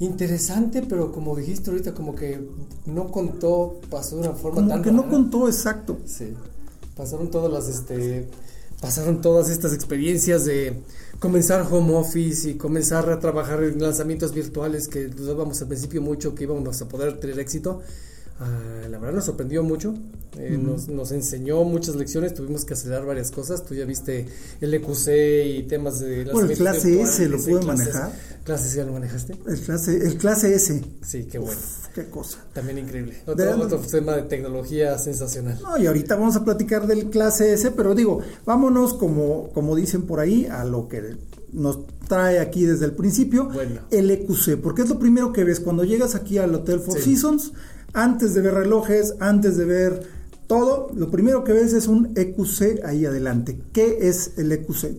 interesante, 0.00 0.82
pero 0.82 1.12
como 1.12 1.36
dijiste 1.36 1.70
ahorita, 1.70 1.92
como 1.94 2.14
que 2.14 2.40
no 2.86 3.10
contó, 3.10 3.80
pasó 3.90 4.16
de 4.16 4.28
una 4.28 4.32
forma 4.32 4.56
Como 4.56 4.68
tan 4.68 4.82
que 4.82 4.90
no 4.90 5.02
rara. 5.02 5.10
contó 5.10 5.46
exacto. 5.46 5.98
Sí. 6.06 6.34
Pasaron 7.00 7.30
todas 7.30 7.50
las 7.50 7.66
este 7.66 8.26
pasaron 8.78 9.22
todas 9.22 9.48
estas 9.48 9.72
experiencias 9.72 10.44
de 10.44 10.82
comenzar 11.18 11.66
home 11.70 11.94
office 11.94 12.50
y 12.50 12.54
comenzar 12.56 13.08
a 13.08 13.18
trabajar 13.18 13.64
en 13.64 13.80
lanzamientos 13.80 14.34
virtuales 14.34 14.86
que 14.86 15.06
dudábamos 15.06 15.62
al 15.62 15.68
principio 15.68 16.02
mucho 16.02 16.34
que 16.34 16.44
íbamos 16.44 16.82
a 16.82 16.88
poder 16.88 17.18
tener 17.18 17.38
éxito. 17.38 17.80
Ah, 18.42 18.86
la 18.88 18.98
verdad 18.98 19.16
nos 19.16 19.26
sorprendió 19.26 19.62
mucho, 19.62 19.92
eh, 20.38 20.58
nos, 20.58 20.88
nos 20.88 21.12
enseñó 21.12 21.62
muchas 21.64 21.94
lecciones, 21.96 22.32
tuvimos 22.32 22.64
que 22.64 22.72
acelerar 22.72 23.04
varias 23.04 23.30
cosas. 23.30 23.64
Tú 23.66 23.74
ya 23.74 23.84
viste 23.84 24.26
el 24.62 24.72
EQC 24.72 25.08
y 25.58 25.62
temas 25.64 26.00
de 26.00 26.24
Bueno, 26.32 26.48
el 26.50 26.56
clase 26.56 27.02
S 27.02 27.28
lo 27.28 27.36
pude 27.36 27.60
manejar. 27.66 28.10
Clases 28.44 28.72
ya 28.72 28.84
lo 28.86 28.92
manejaste. 28.94 29.34
El 29.46 29.60
clase, 29.60 29.96
el 30.06 30.16
clase 30.16 30.54
S. 30.54 30.82
Sí, 31.02 31.24
qué 31.30 31.38
bueno. 31.38 31.58
Uf, 31.60 31.88
qué 31.94 32.06
cosa. 32.08 32.38
También 32.54 32.78
increíble. 32.78 33.16
De- 33.26 33.32
Otro, 33.48 33.60
otro 33.62 33.78
tema 33.80 34.16
de 34.16 34.22
tecnología 34.22 34.98
sensacional. 34.98 35.58
No, 35.62 35.76
y 35.76 35.86
ahorita 35.86 36.16
vamos 36.16 36.36
a 36.36 36.42
platicar 36.44 36.86
del 36.86 37.10
clase 37.10 37.52
S, 37.52 37.70
pero 37.72 37.94
digo, 37.94 38.20
vámonos 38.46 38.94
como, 38.94 39.50
como 39.52 39.76
dicen 39.76 40.02
por 40.06 40.18
ahí 40.20 40.46
a 40.46 40.64
lo 40.64 40.88
que 40.88 41.16
nos 41.52 41.80
trae 42.08 42.38
aquí 42.38 42.64
desde 42.64 42.86
el 42.86 42.92
principio, 42.92 43.50
Bueno. 43.52 43.82
el 43.90 44.10
EQC, 44.10 44.56
porque 44.62 44.82
es 44.82 44.88
lo 44.88 44.98
primero 44.98 45.32
que 45.34 45.44
ves 45.44 45.60
cuando 45.60 45.84
llegas 45.84 46.14
aquí 46.14 46.38
al 46.38 46.54
Hotel 46.54 46.80
Four 46.80 46.96
Sí. 46.98 47.10
Seasons, 47.10 47.52
antes 47.92 48.34
de 48.34 48.40
ver 48.40 48.54
relojes, 48.54 49.14
antes 49.20 49.56
de 49.56 49.64
ver 49.64 50.02
todo, 50.46 50.90
lo 50.94 51.10
primero 51.10 51.44
que 51.44 51.52
ves 51.52 51.72
es 51.72 51.86
un 51.86 52.12
EQC 52.16 52.84
ahí 52.84 53.06
adelante. 53.06 53.60
¿Qué 53.72 54.08
es 54.08 54.32
el 54.36 54.50
EQC? 54.52 54.96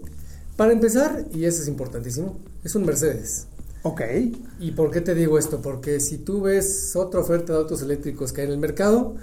Para 0.55 0.73
empezar, 0.73 1.25
y 1.33 1.45
eso 1.45 1.61
es 1.61 1.67
importantísimo, 1.67 2.39
es 2.63 2.75
un 2.75 2.85
Mercedes. 2.85 3.47
Ok. 3.83 4.01
¿Y 4.59 4.71
por 4.71 4.91
qué 4.91 5.01
te 5.01 5.15
digo 5.15 5.39
esto? 5.39 5.61
Porque 5.61 5.99
si 5.99 6.19
tú 6.19 6.41
ves 6.41 6.95
otra 6.95 7.19
oferta 7.19 7.53
de 7.53 7.59
autos 7.59 7.81
eléctricos 7.81 8.31
que 8.31 8.41
hay 8.41 8.47
en 8.47 8.53
el 8.53 8.59
mercado, 8.59 9.15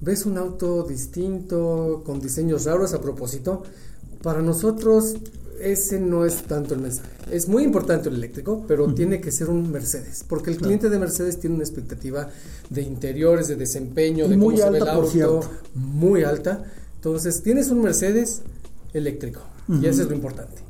ves 0.00 0.26
un 0.26 0.36
auto 0.36 0.82
distinto, 0.82 2.02
con 2.04 2.20
diseños 2.20 2.64
raros 2.64 2.92
a 2.92 3.00
propósito, 3.00 3.62
para 4.22 4.42
nosotros 4.42 5.16
ese 5.62 6.00
no 6.00 6.24
es 6.24 6.42
tanto 6.42 6.74
el 6.74 6.80
mensaje. 6.80 7.08
Es 7.30 7.48
muy 7.48 7.62
importante 7.62 8.08
el 8.08 8.16
eléctrico, 8.16 8.64
pero 8.66 8.92
tiene 8.94 9.20
que 9.20 9.30
ser 9.30 9.48
un 9.48 9.70
Mercedes, 9.70 10.24
porque 10.26 10.50
el 10.50 10.56
cliente 10.56 10.90
de 10.90 10.98
Mercedes 10.98 11.38
tiene 11.38 11.54
una 11.54 11.64
expectativa 11.64 12.28
de 12.70 12.82
interiores, 12.82 13.48
de 13.48 13.56
desempeño, 13.56 14.26
Y 14.26 14.30
de 14.30 14.36
muy 14.36 14.56
cómo 14.56 14.64
se 14.64 14.70
ve 14.70 14.76
el 14.76 14.82
alta, 14.82 14.94
por 14.94 15.04
auto, 15.04 15.12
cierto. 15.12 15.50
muy 15.74 16.24
alta. 16.24 16.64
Entonces, 16.96 17.42
tienes 17.42 17.70
un 17.70 17.82
Mercedes 17.82 18.42
eléctrico, 18.92 19.40
y 19.68 19.86
eso 19.86 20.02
es 20.02 20.08
lo 20.08 20.14
importante. 20.14 20.62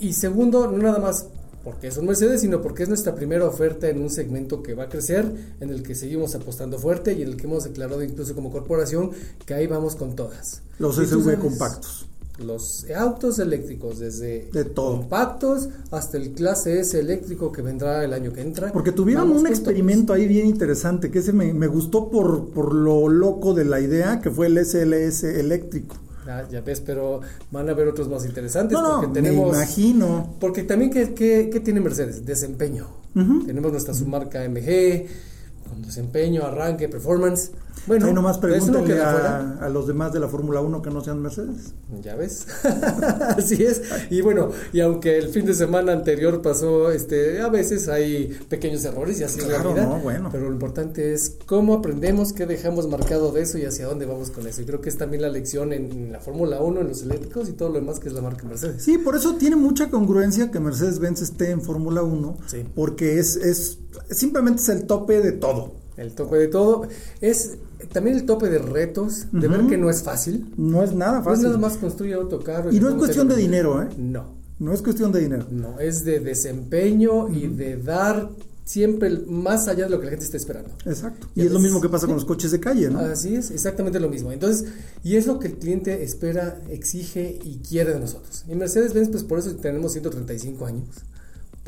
Y 0.00 0.12
segundo, 0.12 0.70
no 0.70 0.78
nada 0.78 0.98
más 0.98 1.26
porque 1.64 1.88
es 1.88 1.98
un 1.98 2.06
Mercedes, 2.06 2.40
sino 2.40 2.62
porque 2.62 2.84
es 2.84 2.88
nuestra 2.88 3.14
primera 3.14 3.44
oferta 3.44 3.90
en 3.90 4.00
un 4.00 4.08
segmento 4.08 4.62
que 4.62 4.72
va 4.72 4.84
a 4.84 4.88
crecer, 4.88 5.30
en 5.60 5.68
el 5.68 5.82
que 5.82 5.94
seguimos 5.94 6.34
apostando 6.34 6.78
fuerte 6.78 7.12
y 7.12 7.22
en 7.22 7.28
el 7.28 7.36
que 7.36 7.46
hemos 7.46 7.64
declarado 7.64 8.02
incluso 8.02 8.34
como 8.34 8.50
corporación 8.50 9.10
que 9.44 9.52
ahí 9.52 9.66
vamos 9.66 9.94
con 9.94 10.16
todas. 10.16 10.62
Los 10.78 10.96
SUV 10.96 11.38
compactos. 11.38 12.07
Los 12.38 12.86
autos 12.96 13.38
eléctricos, 13.40 13.98
desde 13.98 14.48
De 14.52 14.64
todo. 14.64 14.98
compactos 14.98 15.68
hasta 15.90 16.16
el 16.18 16.30
clase 16.32 16.78
S 16.80 16.98
eléctrico 16.98 17.50
que 17.50 17.62
vendrá 17.62 18.04
el 18.04 18.12
año 18.12 18.32
que 18.32 18.40
entra. 18.42 18.72
Porque 18.72 18.92
tuvieron 18.92 19.26
Vamos 19.28 19.42
un 19.42 19.48
experimento 19.48 20.12
ahí 20.12 20.28
bien 20.28 20.46
interesante, 20.46 21.10
que 21.10 21.18
ese 21.18 21.32
me, 21.32 21.52
me 21.52 21.66
gustó 21.66 22.08
por, 22.10 22.50
por 22.50 22.74
lo 22.74 23.08
loco 23.08 23.54
de 23.54 23.64
la 23.64 23.80
idea, 23.80 24.20
que 24.20 24.30
fue 24.30 24.46
el 24.46 24.64
SLS 24.64 25.24
eléctrico. 25.24 25.96
Ah, 26.28 26.44
ya 26.50 26.60
ves, 26.60 26.80
pero 26.80 27.20
van 27.50 27.68
a 27.70 27.72
haber 27.72 27.88
otros 27.88 28.06
más 28.08 28.24
interesantes 28.26 28.78
No, 28.78 29.00
porque 29.00 29.14
tenemos... 29.14 29.50
me 29.50 29.56
imagino. 29.56 30.36
Porque 30.38 30.62
también, 30.62 30.90
¿qué, 30.90 31.14
qué, 31.14 31.48
qué 31.50 31.60
tiene 31.60 31.80
Mercedes? 31.80 32.24
Desempeño. 32.24 32.86
Tenemos 33.46 33.72
nuestra 33.72 33.94
submarca 33.94 34.46
MG, 34.48 35.06
con 35.68 35.82
desempeño, 35.82 36.44
arranque, 36.44 36.88
performance. 36.88 37.50
Bueno, 37.86 38.06
Ahí 38.06 38.12
nomás 38.14 38.38
queda 38.38 39.10
fuera. 39.12 39.58
a, 39.60 39.66
a 39.66 39.68
los 39.68 39.86
demás 39.86 40.12
de 40.12 40.20
la 40.20 40.28
Fórmula 40.28 40.60
1 40.60 40.82
que 40.82 40.90
no 40.90 41.02
sean 41.02 41.20
Mercedes. 41.22 41.74
Ya 42.02 42.14
ves. 42.16 42.46
Así 43.36 43.62
es. 43.64 43.82
Y 44.10 44.20
bueno, 44.20 44.50
y 44.72 44.80
aunque 44.80 45.18
el 45.18 45.28
fin 45.28 45.46
de 45.46 45.54
semana 45.54 45.92
anterior 45.92 46.42
pasó, 46.42 46.90
este, 46.90 47.40
a 47.40 47.48
veces 47.48 47.88
hay 47.88 48.38
pequeños 48.48 48.84
errores 48.84 49.20
y 49.20 49.24
así 49.24 49.38
es 49.40 49.46
la 49.48 49.54
Claro, 49.54 49.72
vida. 49.74 49.86
no, 49.86 49.98
bueno. 50.00 50.28
Pero 50.30 50.46
lo 50.46 50.52
importante 50.52 51.12
es 51.14 51.36
cómo 51.46 51.74
aprendemos, 51.74 52.32
qué 52.32 52.46
dejamos 52.46 52.88
marcado 52.88 53.32
de 53.32 53.42
eso 53.42 53.58
y 53.58 53.64
hacia 53.64 53.86
dónde 53.86 54.06
vamos 54.06 54.30
con 54.30 54.46
eso. 54.46 54.62
Y 54.62 54.64
creo 54.64 54.80
que 54.80 54.88
es 54.88 54.98
también 54.98 55.22
la 55.22 55.28
lección 55.28 55.72
en, 55.72 55.90
en 55.90 56.12
la 56.12 56.20
Fórmula 56.20 56.60
1, 56.60 56.80
en 56.80 56.88
los 56.88 57.02
eléctricos 57.02 57.48
y 57.48 57.52
todo 57.52 57.68
lo 57.68 57.76
demás 57.76 57.98
que 58.00 58.08
es 58.08 58.14
la 58.14 58.20
marca 58.22 58.44
Mercedes. 58.46 58.82
Sí, 58.82 58.98
por 58.98 59.16
eso 59.16 59.36
tiene 59.36 59.56
mucha 59.56 59.90
congruencia 59.90 60.50
que 60.50 60.60
Mercedes-Benz 60.60 61.22
esté 61.22 61.50
en 61.50 61.62
Fórmula 61.62 62.02
1, 62.02 62.36
Sí. 62.46 62.64
porque 62.74 63.18
es, 63.18 63.36
es 63.36 63.78
simplemente 64.10 64.62
es 64.62 64.68
el 64.68 64.86
tope 64.86 65.20
de 65.20 65.32
todo. 65.32 65.72
El 65.98 66.12
tope 66.12 66.36
de 66.36 66.48
todo 66.48 66.86
es 67.20 67.56
también 67.92 68.16
el 68.16 68.24
tope 68.26 68.48
de 68.48 68.58
retos, 68.58 69.26
de 69.32 69.48
ver 69.48 69.66
que 69.66 69.76
no 69.76 69.90
es 69.90 70.02
fácil. 70.02 70.52
No 70.56 70.82
es 70.82 70.94
nada 70.94 71.14
No 71.14 71.18
es 71.20 71.24
fácil. 71.24 71.44
nada 71.46 71.58
más 71.58 71.76
construir 71.76 72.14
auto 72.14 72.40
caro. 72.40 72.72
Y 72.72 72.80
no 72.80 72.88
es 72.88 72.94
cuestión 72.94 73.28
de 73.28 73.36
dinero, 73.36 73.82
¿eh? 73.82 73.88
No, 73.98 74.34
No 74.58 74.72
es 74.72 74.82
cuestión 74.82 75.12
de 75.12 75.20
dinero. 75.20 75.46
no, 75.50 75.78
es 75.80 76.04
de 76.04 76.20
desempeño 76.20 77.28
y 77.28 77.46
de 77.48 77.76
dar 77.76 78.30
siempre 78.64 79.08
más 79.26 79.66
allá 79.66 79.84
de 79.84 79.90
lo 79.90 79.98
que 79.98 80.04
la 80.04 80.10
gente 80.10 80.26
está 80.26 80.36
esperando. 80.36 80.70
Exacto. 80.84 81.26
Y 81.34 81.40
es 81.40 81.46
lo 81.50 81.54
ves. 81.54 81.62
mismo 81.62 81.80
que 81.80 81.88
pasa 81.88 82.06
con 82.06 82.16
los 82.16 82.24
coches 82.26 82.50
de 82.50 82.60
calle, 82.60 82.90
¿no? 82.90 82.98
Así 82.98 83.34
es, 83.34 83.50
exactamente 83.50 83.98
lo 83.98 84.10
mismo. 84.10 84.30
Entonces, 84.30 84.68
y 85.02 85.16
es 85.16 85.26
lo 85.26 85.38
que 85.38 85.48
el 85.48 85.54
cliente 85.54 86.02
espera, 86.02 86.60
exige 86.68 87.38
y 87.44 87.60
quiere 87.66 87.94
de 87.94 88.00
nosotros. 88.00 88.44
Y 88.46 88.54
Mercedes-Benz, 88.54 89.08
pues 89.08 89.24
por 89.24 89.38
eso 89.38 89.54
tenemos 89.56 89.92
135 89.92 90.66
años. 90.66 90.84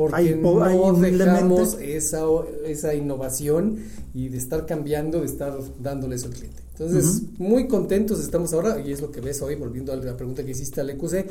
Porque 0.00 0.16
Hay 0.16 0.34
po- 0.36 0.62
hay 0.62 0.76
no 0.78 0.92
dejamos 1.34 1.74
esa, 1.82 2.24
esa 2.64 2.94
innovación 2.94 3.76
y 4.14 4.28
de 4.30 4.38
estar 4.38 4.64
cambiando, 4.64 5.20
de 5.20 5.26
estar 5.26 5.58
dándole 5.78 6.16
eso 6.16 6.28
al 6.28 6.32
cliente. 6.32 6.62
Entonces, 6.78 7.22
muy 7.36 7.68
contentos 7.68 8.18
estamos 8.20 8.54
ahora, 8.54 8.80
y 8.80 8.92
es 8.92 9.02
lo 9.02 9.10
que 9.12 9.20
ves 9.20 9.42
hoy, 9.42 9.56
volviendo 9.56 9.92
a 9.92 9.96
la 9.96 10.16
pregunta 10.16 10.42
que 10.42 10.52
hiciste 10.52 10.80
al 10.80 10.88
EQC, 10.88 11.26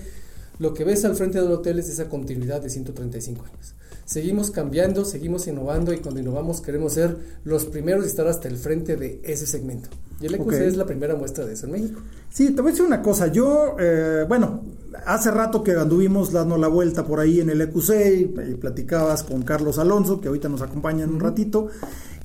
lo 0.60 0.76
que 0.76 0.84
ves 0.84 1.04
al 1.04 1.16
frente 1.16 1.42
del 1.42 1.52
hotel 1.52 1.80
es 1.80 1.90
esa 1.90 2.08
continuidad 2.10 2.62
de 2.62 2.70
135 2.70 3.44
años. 3.44 3.74
Seguimos 4.06 4.52
cambiando, 4.52 5.04
seguimos 5.06 5.48
innovando 5.48 5.92
y 5.92 5.98
cuando 5.98 6.20
innovamos 6.20 6.62
queremos 6.62 6.94
ser 6.94 7.18
los 7.44 7.66
primeros 7.66 8.06
y 8.06 8.08
estar 8.10 8.28
hasta 8.28 8.48
el 8.48 8.58
frente 8.58 8.98
de 8.98 9.20
ese 9.24 9.48
segmento. 9.48 9.90
Y 10.22 10.28
el 10.28 10.36
EQC 10.36 10.48
es 10.68 10.78
la 10.78 10.86
primera 10.86 11.16
muestra 11.16 11.46
de 11.46 11.54
eso 11.54 11.66
en 11.66 11.72
México. 11.72 12.02
Sí, 12.30 12.52
te 12.52 12.62
voy 12.62 12.70
a 12.70 12.72
decir 12.74 12.86
una 12.86 13.02
cosa. 13.02 13.28
Yo, 13.32 13.76
eh, 13.80 14.26
bueno, 14.28 14.62
hace 15.06 15.32
rato 15.32 15.64
que 15.64 15.74
anduvimos 15.74 16.32
dando 16.32 16.58
la 16.58 16.68
vuelta 16.68 17.06
por 17.06 17.20
ahí 17.20 17.40
en 17.40 17.50
el 17.50 17.62
EQC 17.62 17.90
y, 17.90 18.52
y 18.52 18.56
platicabas 18.56 19.24
con 19.24 19.44
Carlos 19.44 19.78
Alonso, 19.80 20.20
que 20.20 20.28
ahorita 20.28 20.50
nos 20.50 20.62
acompaña 20.62 21.04
en 21.04 21.12
un 21.12 21.20
ratito. 21.20 21.68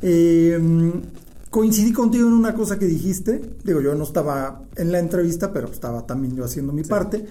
Eh, 0.02 0.58
coincidí 1.50 1.92
contigo 1.92 2.26
en 2.26 2.34
una 2.34 2.54
cosa 2.54 2.78
que 2.78 2.86
dijiste. 2.86 3.40
Digo, 3.62 3.80
yo 3.80 3.94
no 3.94 4.04
estaba 4.04 4.62
en 4.76 4.90
la 4.90 4.98
entrevista, 4.98 5.52
pero 5.52 5.68
estaba 5.68 6.04
también 6.06 6.34
yo 6.34 6.44
haciendo 6.44 6.72
mi 6.72 6.82
parte. 6.82 7.26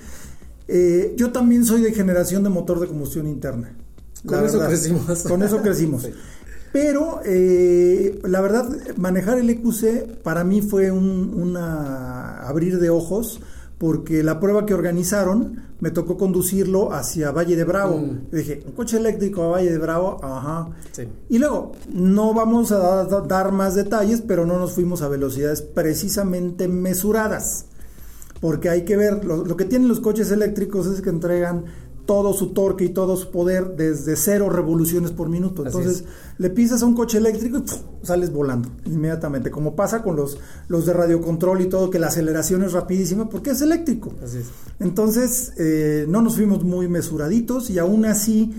Eh, 0.68 1.14
yo 1.18 1.32
también 1.32 1.66
soy 1.66 1.82
de 1.82 1.94
generación 1.94 2.44
de 2.44 2.50
motor 2.50 2.80
de 2.80 2.88
combustión 2.88 3.28
interna. 3.28 3.76
Con 4.26 4.38
la 4.42 4.48
eso 4.48 4.58
verdad. 4.60 4.70
crecimos. 4.70 5.24
Con 5.24 5.44
eso 5.44 5.62
crecimos. 5.62 6.04
Sí. 6.14 6.14
Pero 6.72 7.20
eh, 7.24 8.20
la 8.24 8.42
verdad, 8.42 8.68
manejar 8.98 9.38
el 9.38 9.48
EQC 9.48 10.24
para 10.24 10.44
mí 10.44 10.64
fue 10.64 10.90
un 10.90 11.32
una 11.36 12.40
abrir 12.48 12.80
de 12.80 12.90
ojos 12.90 13.40
porque 13.78 14.24
la 14.24 14.40
prueba 14.40 14.66
que 14.66 14.74
organizaron 14.74 15.62
me 15.82 15.92
tocó 15.92 16.18
conducirlo 16.18 16.94
hacia 16.94 17.32
Valle 17.32 17.56
de 17.58 17.64
Bravo. 17.66 17.98
Mm. 17.98 18.28
Y 18.32 18.36
dije, 18.38 18.64
un 18.66 18.72
coche 18.72 18.98
eléctrico 18.98 19.44
a 19.44 19.48
Valle 19.50 19.72
de 19.72 19.78
Bravo, 19.78 20.20
ajá. 20.24 20.70
Sí. 20.94 21.04
Y 21.30 21.40
luego, 21.40 21.74
no 21.92 22.34
vamos 22.34 22.72
a 22.72 22.78
da- 22.78 23.04
da- 23.06 23.22
dar 23.22 23.52
más 23.52 23.76
detalles, 23.76 24.22
pero 24.26 24.46
no 24.46 24.58
nos 24.58 24.72
fuimos 24.74 25.02
a 25.02 25.10
velocidades 25.10 25.62
precisamente 25.62 26.68
mesuradas. 26.70 27.66
Porque 28.40 28.70
hay 28.70 28.84
que 28.84 28.98
ver, 28.98 29.24
lo, 29.24 29.46
lo 29.46 29.56
que 29.58 29.66
tienen 29.66 29.88
los 29.88 30.00
coches 30.02 30.30
eléctricos 30.32 30.86
es 30.88 31.02
que 31.02 31.10
entregan 31.10 31.64
todo 32.06 32.34
su 32.34 32.48
torque 32.48 32.86
y 32.86 32.90
todo 32.90 33.16
su 33.16 33.32
poder 33.32 33.76
desde 33.76 34.16
cero 34.16 34.50
revoluciones 34.50 35.12
por 35.12 35.30
minuto. 35.30 35.66
Entonces 35.66 36.04
le 36.38 36.50
pisas 36.50 36.84
a 36.84 36.86
un 36.86 36.96
coche 36.96 37.18
eléctrico 37.18 37.60
y 37.60 38.06
sales 38.06 38.32
volando 38.32 38.70
inmediatamente, 38.86 39.52
como 39.52 39.76
pasa 39.76 40.04
con 40.04 40.16
los, 40.16 40.38
los 40.68 40.86
de 40.86 40.94
radiocontrol 40.94 41.62
y 41.62 41.66
todo, 41.68 41.90
que 41.90 42.00
la 42.00 42.08
aceleración 42.08 42.64
es 42.64 42.74
rapidísima 42.74 43.30
porque 43.30 43.52
es 43.52 43.62
eléctrico. 43.62 44.14
Así 44.24 44.40
es. 44.40 44.48
Entonces 44.80 45.54
eh, 45.58 46.06
no 46.10 46.22
nos 46.22 46.36
fuimos 46.36 46.64
muy 46.64 46.88
mesuraditos 46.88 47.70
y 47.70 47.80
aún 47.80 48.06
así 48.06 48.54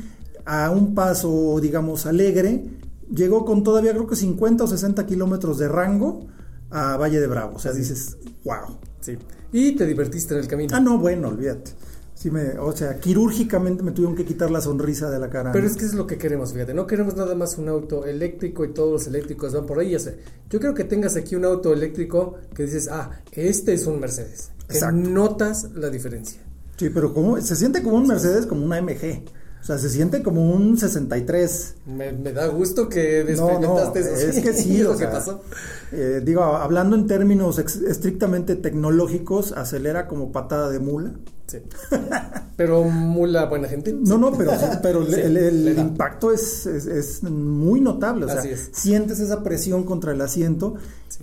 a 0.47 0.71
un 0.71 0.95
paso, 0.95 1.59
digamos, 1.61 2.07
alegre, 2.07 2.65
llegó 3.15 3.45
con 3.45 3.63
todavía 3.63 3.93
creo 3.93 4.07
que 4.07 4.17
50 4.17 4.65
o 4.65 4.67
60 4.67 5.07
kilómetros 5.07 5.59
de 5.59 5.69
rango 5.69 6.27
a 6.71 6.97
Valle 6.97 7.21
de 7.21 7.27
Bravo. 7.27 7.57
O 7.57 7.59
sea, 7.59 7.73
dices, 7.73 8.17
wow. 8.45 8.79
Sí. 9.01 9.17
Y 9.53 9.73
te 9.77 9.87
divertiste 9.87 10.35
en 10.35 10.41
el 10.41 10.49
camino. 10.49 10.75
Ah, 10.75 10.81
no, 10.81 10.99
bueno, 10.99 11.29
olvídate. 11.29 11.73
Sí 12.25 12.31
me, 12.31 12.59
o 12.59 12.75
sea, 12.75 12.99
quirúrgicamente 13.01 13.83
me 13.83 13.91
tuvieron 13.93 14.17
que 14.17 14.25
quitar 14.25 14.51
la 14.51 14.63
sonrisa 14.63 15.11
de 15.11 15.19
la 15.19 15.29
cara. 15.29 15.53
Pero 15.53 15.67
es 15.67 15.77
que 15.77 15.85
es 15.85 15.93
lo 15.93 16.07
que 16.07 16.17
queremos, 16.17 16.55
fíjate. 16.55 16.73
No 16.73 16.87
queremos 16.87 17.17
nada 17.17 17.35
más 17.35 17.59
un 17.59 17.69
auto 17.69 18.07
eléctrico 18.07 18.65
y 18.65 18.73
todos 18.73 18.91
los 18.91 19.07
eléctricos 19.07 19.53
van 19.53 19.67
por 19.67 19.79
ahí. 19.79 19.91
Ya 19.91 19.99
sé. 19.99 20.17
Yo 20.49 20.59
quiero 20.59 20.73
que 20.73 20.85
tengas 20.85 21.17
aquí 21.17 21.37
un 21.37 21.45
auto 21.45 21.75
eléctrico 21.75 22.37
que 22.55 22.63
dices, 22.63 22.89
ah, 22.91 23.11
este 23.33 23.75
es 23.75 23.87
un 23.87 24.01
Mercedes. 24.01 24.53
Que 24.67 24.77
Exacto. 24.77 24.97
notas 25.11 25.69
la 25.75 25.91
diferencia. 25.91 26.41
Sí, 26.79 26.89
pero 26.89 27.13
como 27.13 27.39
se 27.43 27.57
siente 27.57 27.83
como 27.83 27.99
un 27.99 28.07
Mercedes, 28.07 28.47
como 28.47 28.65
una 28.65 28.81
MG. 28.81 29.23
O 29.61 29.67
sea, 29.67 29.77
se 29.77 29.91
siente 29.91 30.23
como 30.23 30.51
un 30.51 30.79
63. 30.79 31.75
Me, 31.85 32.11
me 32.13 32.33
da 32.33 32.47
gusto 32.47 32.89
que 32.89 33.23
No, 33.37 33.61
no, 33.61 33.95
eso. 33.95 33.99
es 33.99 34.41
que 34.41 34.55
sí, 34.55 34.79
lo 34.83 34.93
que 34.93 34.97
sea, 35.01 35.11
pasó. 35.11 35.43
eh, 35.93 36.23
digo, 36.25 36.43
hablando 36.43 36.97
en 36.97 37.07
términos 37.07 37.59
estrictamente 37.59 38.57
tecnológicos, 38.57 39.53
acelera 39.53 40.09
como 40.09 40.33
patada 40.33 40.71
de 40.71 40.79
mula. 40.79 41.13
Sí. 41.47 41.59
Pero 42.57 42.85
mula 42.85 43.47
buena 43.47 43.69
gente. 43.69 43.93
No, 43.93 44.17
no, 44.17 44.33
pero, 44.33 44.53
pero 44.81 45.03
el, 45.03 45.13
Sí, 45.15 45.21
el- 45.21 45.37
el 45.37 45.65
le 45.65 45.75
da. 45.75 45.83
impacto 45.83 46.31
es, 46.33 46.67
es- 46.67 46.87
es 46.87 47.23
muy 47.25 47.81
notable. 47.81 48.27
O 48.27 48.29
sea, 48.29 48.43
es. 48.43 48.71
sientes 48.73 49.19
esa 49.21 49.43
presión 49.43 49.83
contra 49.85 50.13
el 50.13 50.21
asiento. 50.21 50.75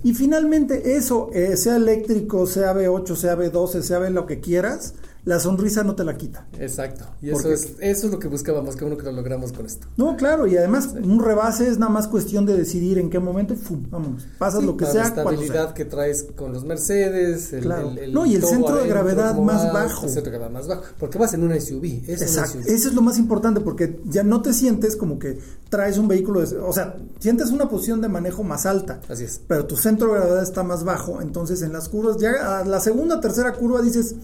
Y 0.04 0.14
finalmente, 0.14 0.96
eso, 0.98 1.30
eh, 1.34 1.56
sea 1.58 1.78
eléctrico, 1.78 2.46
sea 2.48 2.74
V8, 2.76 3.16
sea 3.16 3.38
V12, 3.38 3.82
sea 3.82 4.00
V 4.00 4.10
lo 4.10 4.26
que 4.26 4.40
quieras, 4.42 4.94
la 5.24 5.40
sonrisa 5.40 5.84
no 5.84 5.94
te 5.96 6.04
la 6.04 6.18
quita. 6.18 6.48
Exacto. 6.60 7.06
Y 7.22 7.30
¿Por 7.30 7.42
eso 7.42 7.52
es, 7.52 7.74
eso 7.80 8.08
es 8.08 8.12
lo 8.12 8.18
que 8.18 8.28
buscábamos, 8.28 8.76
que 8.76 8.86
uno 8.86 8.98
que 8.98 9.04
lo 9.04 9.12
logramos 9.12 9.52
con 9.54 9.66
esto. 9.68 9.86
No, 9.98 10.18
claro, 10.18 10.48
y 10.48 10.58
además 10.58 10.90
un 11.02 11.24
rebase 11.24 11.68
es 11.68 11.78
nada 11.78 11.92
más 11.92 12.08
cuestión 12.08 12.46
de 12.48 12.58
decidir 12.58 12.98
en 12.98 13.10
qué 13.12 13.20
momento 13.20 13.56
¡fum! 13.56 13.84
vámonos. 13.90 14.26
Pasas 14.40 14.62
Sí, 14.62 14.66
lo 14.66 14.76
que 14.78 14.86
la 14.86 14.92
sea, 14.92 15.02
cuando 15.14 15.32
estabilidad 15.32 15.66
sea. 15.66 15.74
que 15.76 15.86
traes 15.86 16.26
con 16.36 16.52
los 16.54 16.66
Mercedes. 16.66 17.54
El, 17.54 17.62
Claro. 17.64 17.92
el- 18.02 18.14
No, 18.14 18.26
y 18.26 18.34
el 18.36 18.44
centro 18.44 18.76
de 18.78 18.88
gravedad 18.88 19.36
más 19.38 19.72
bajo. 19.72 20.06
El 20.06 20.12
centro 20.12 20.32
de 20.32 20.38
gravedad 20.40 20.52
más 20.60 20.68
bajo. 20.68 20.84
Porque 21.00 21.18
vas 21.20 21.34
en 21.36 21.44
una 21.44 21.56
SUV. 21.60 22.04
Es 22.08 22.22
Exacto, 22.22 22.58
una 22.58 22.64
SUV. 22.66 22.74
eso 22.76 22.88
es 22.90 22.94
lo 22.96 23.02
más 23.04 23.18
importante 23.20 23.62
porque 23.62 24.00
ya 24.06 24.24
no 24.24 24.42
te 24.42 24.54
sientes 24.54 24.96
como 24.96 25.20
que 25.20 25.38
traes 25.70 25.98
un 26.00 26.08
vehículo, 26.08 26.42
de- 26.46 26.58
o 26.58 26.74
sea, 26.74 26.98
sientes 27.20 27.52
una 27.52 27.70
posición 27.70 28.02
de 28.02 28.10
manejo 28.10 28.44
más 28.44 28.66
alta, 28.66 29.00
Así 29.08 29.24
es. 29.26 29.40
pero 29.48 29.66
tu 29.68 29.78
centro 29.78 30.08
de 30.08 30.20
gravedad 30.20 30.44
está 30.44 30.64
más 30.64 30.84
bajo, 30.84 31.22
entonces 31.22 31.62
en 31.62 31.72
las 31.74 31.88
curvas, 31.90 32.18
ya 32.18 32.60
a 32.60 32.66
la 32.66 32.80
segunda, 32.82 33.22
tercera 33.22 33.54
curva 33.54 33.82
dices, 33.82 34.16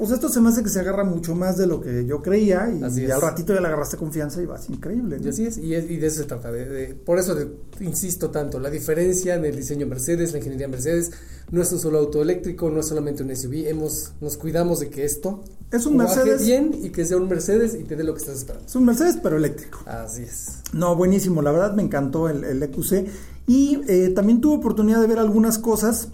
pues 0.00 0.10
esto 0.10 0.28
se 0.28 0.40
me 0.40 0.48
hace 0.48 0.62
que 0.64 0.68
se 0.70 0.80
agarra 0.80 1.04
mucho 1.04 1.34
más 1.36 1.56
de 1.56 1.66
lo 1.68 1.80
que 1.80 2.04
yo 2.06 2.20
creía 2.22 2.72
y, 2.72 2.82
Así 2.82 3.02
y 3.02 3.04
es. 3.04 3.10
al 3.12 3.20
ratito 3.20 3.54
ya 3.54 3.60
le 3.60 3.66
agarraste 3.68 3.96
confianza 3.96 4.42
y 4.42 4.46
vas 4.46 4.68
increíble. 4.68 5.18
¿no? 5.20 5.24
Y 5.26 5.28
así 5.28 5.46
es, 5.46 5.58
y, 5.58 5.74
es- 5.74 5.88
y 5.88 5.96
de 5.98 6.06
eso 6.08 6.22
se 6.22 6.24
trata. 6.24 6.50
de- 6.50 6.64
de- 6.64 6.94
por 6.96 7.18
eso 7.18 7.34
de- 7.36 7.48
insisto 7.80 8.30
tanto, 8.30 8.58
la 8.58 8.70
diferencia 8.70 9.36
en 9.36 9.44
el 9.44 9.54
diseño 9.54 9.86
Mercedes, 9.86 10.32
la 10.32 10.38
ingeniería 10.38 10.66
Mercedes, 10.66 11.12
no 11.52 11.62
es 11.62 11.70
un 11.72 11.78
solo 11.78 11.98
auto 11.98 12.22
eléctrico, 12.22 12.70
no 12.70 12.80
es 12.80 12.86
solamente 12.88 13.22
un 13.22 13.30
SUV. 13.30 13.68
Hemos, 13.68 14.12
nos 14.20 14.36
cuidamos 14.36 14.80
de 14.80 14.88
que 14.88 15.04
esto 15.04 15.44
Es 15.70 15.86
un 15.86 15.96
Mercedes. 15.98 16.44
bien 16.44 16.72
y 16.82 16.90
que 16.90 17.04
sea 17.04 17.16
un 17.18 17.28
Mercedes 17.28 17.74
y 17.74 17.84
te 17.84 17.94
dé 17.94 18.02
lo 18.02 18.14
que 18.14 18.20
estás 18.20 18.38
esperando. 18.38 18.66
Es 18.66 18.74
un 18.74 18.84
Mercedes 18.86 19.18
pero 19.22 19.36
eléctrico. 19.36 19.80
Así 19.86 20.22
es. 20.22 20.46
No, 20.72 20.96
buenísimo, 20.96 21.42
la 21.42 21.52
verdad 21.52 21.74
me 21.74 21.82
encantó 21.82 22.28
el, 22.28 22.42
el 22.44 22.62
EQC 22.62 23.06
y 23.46 23.80
eh, 23.88 24.10
también 24.14 24.40
tuve 24.40 24.56
oportunidad 24.56 25.00
de 25.00 25.06
ver 25.08 25.18
algunas 25.18 25.58
cosas 25.58 26.08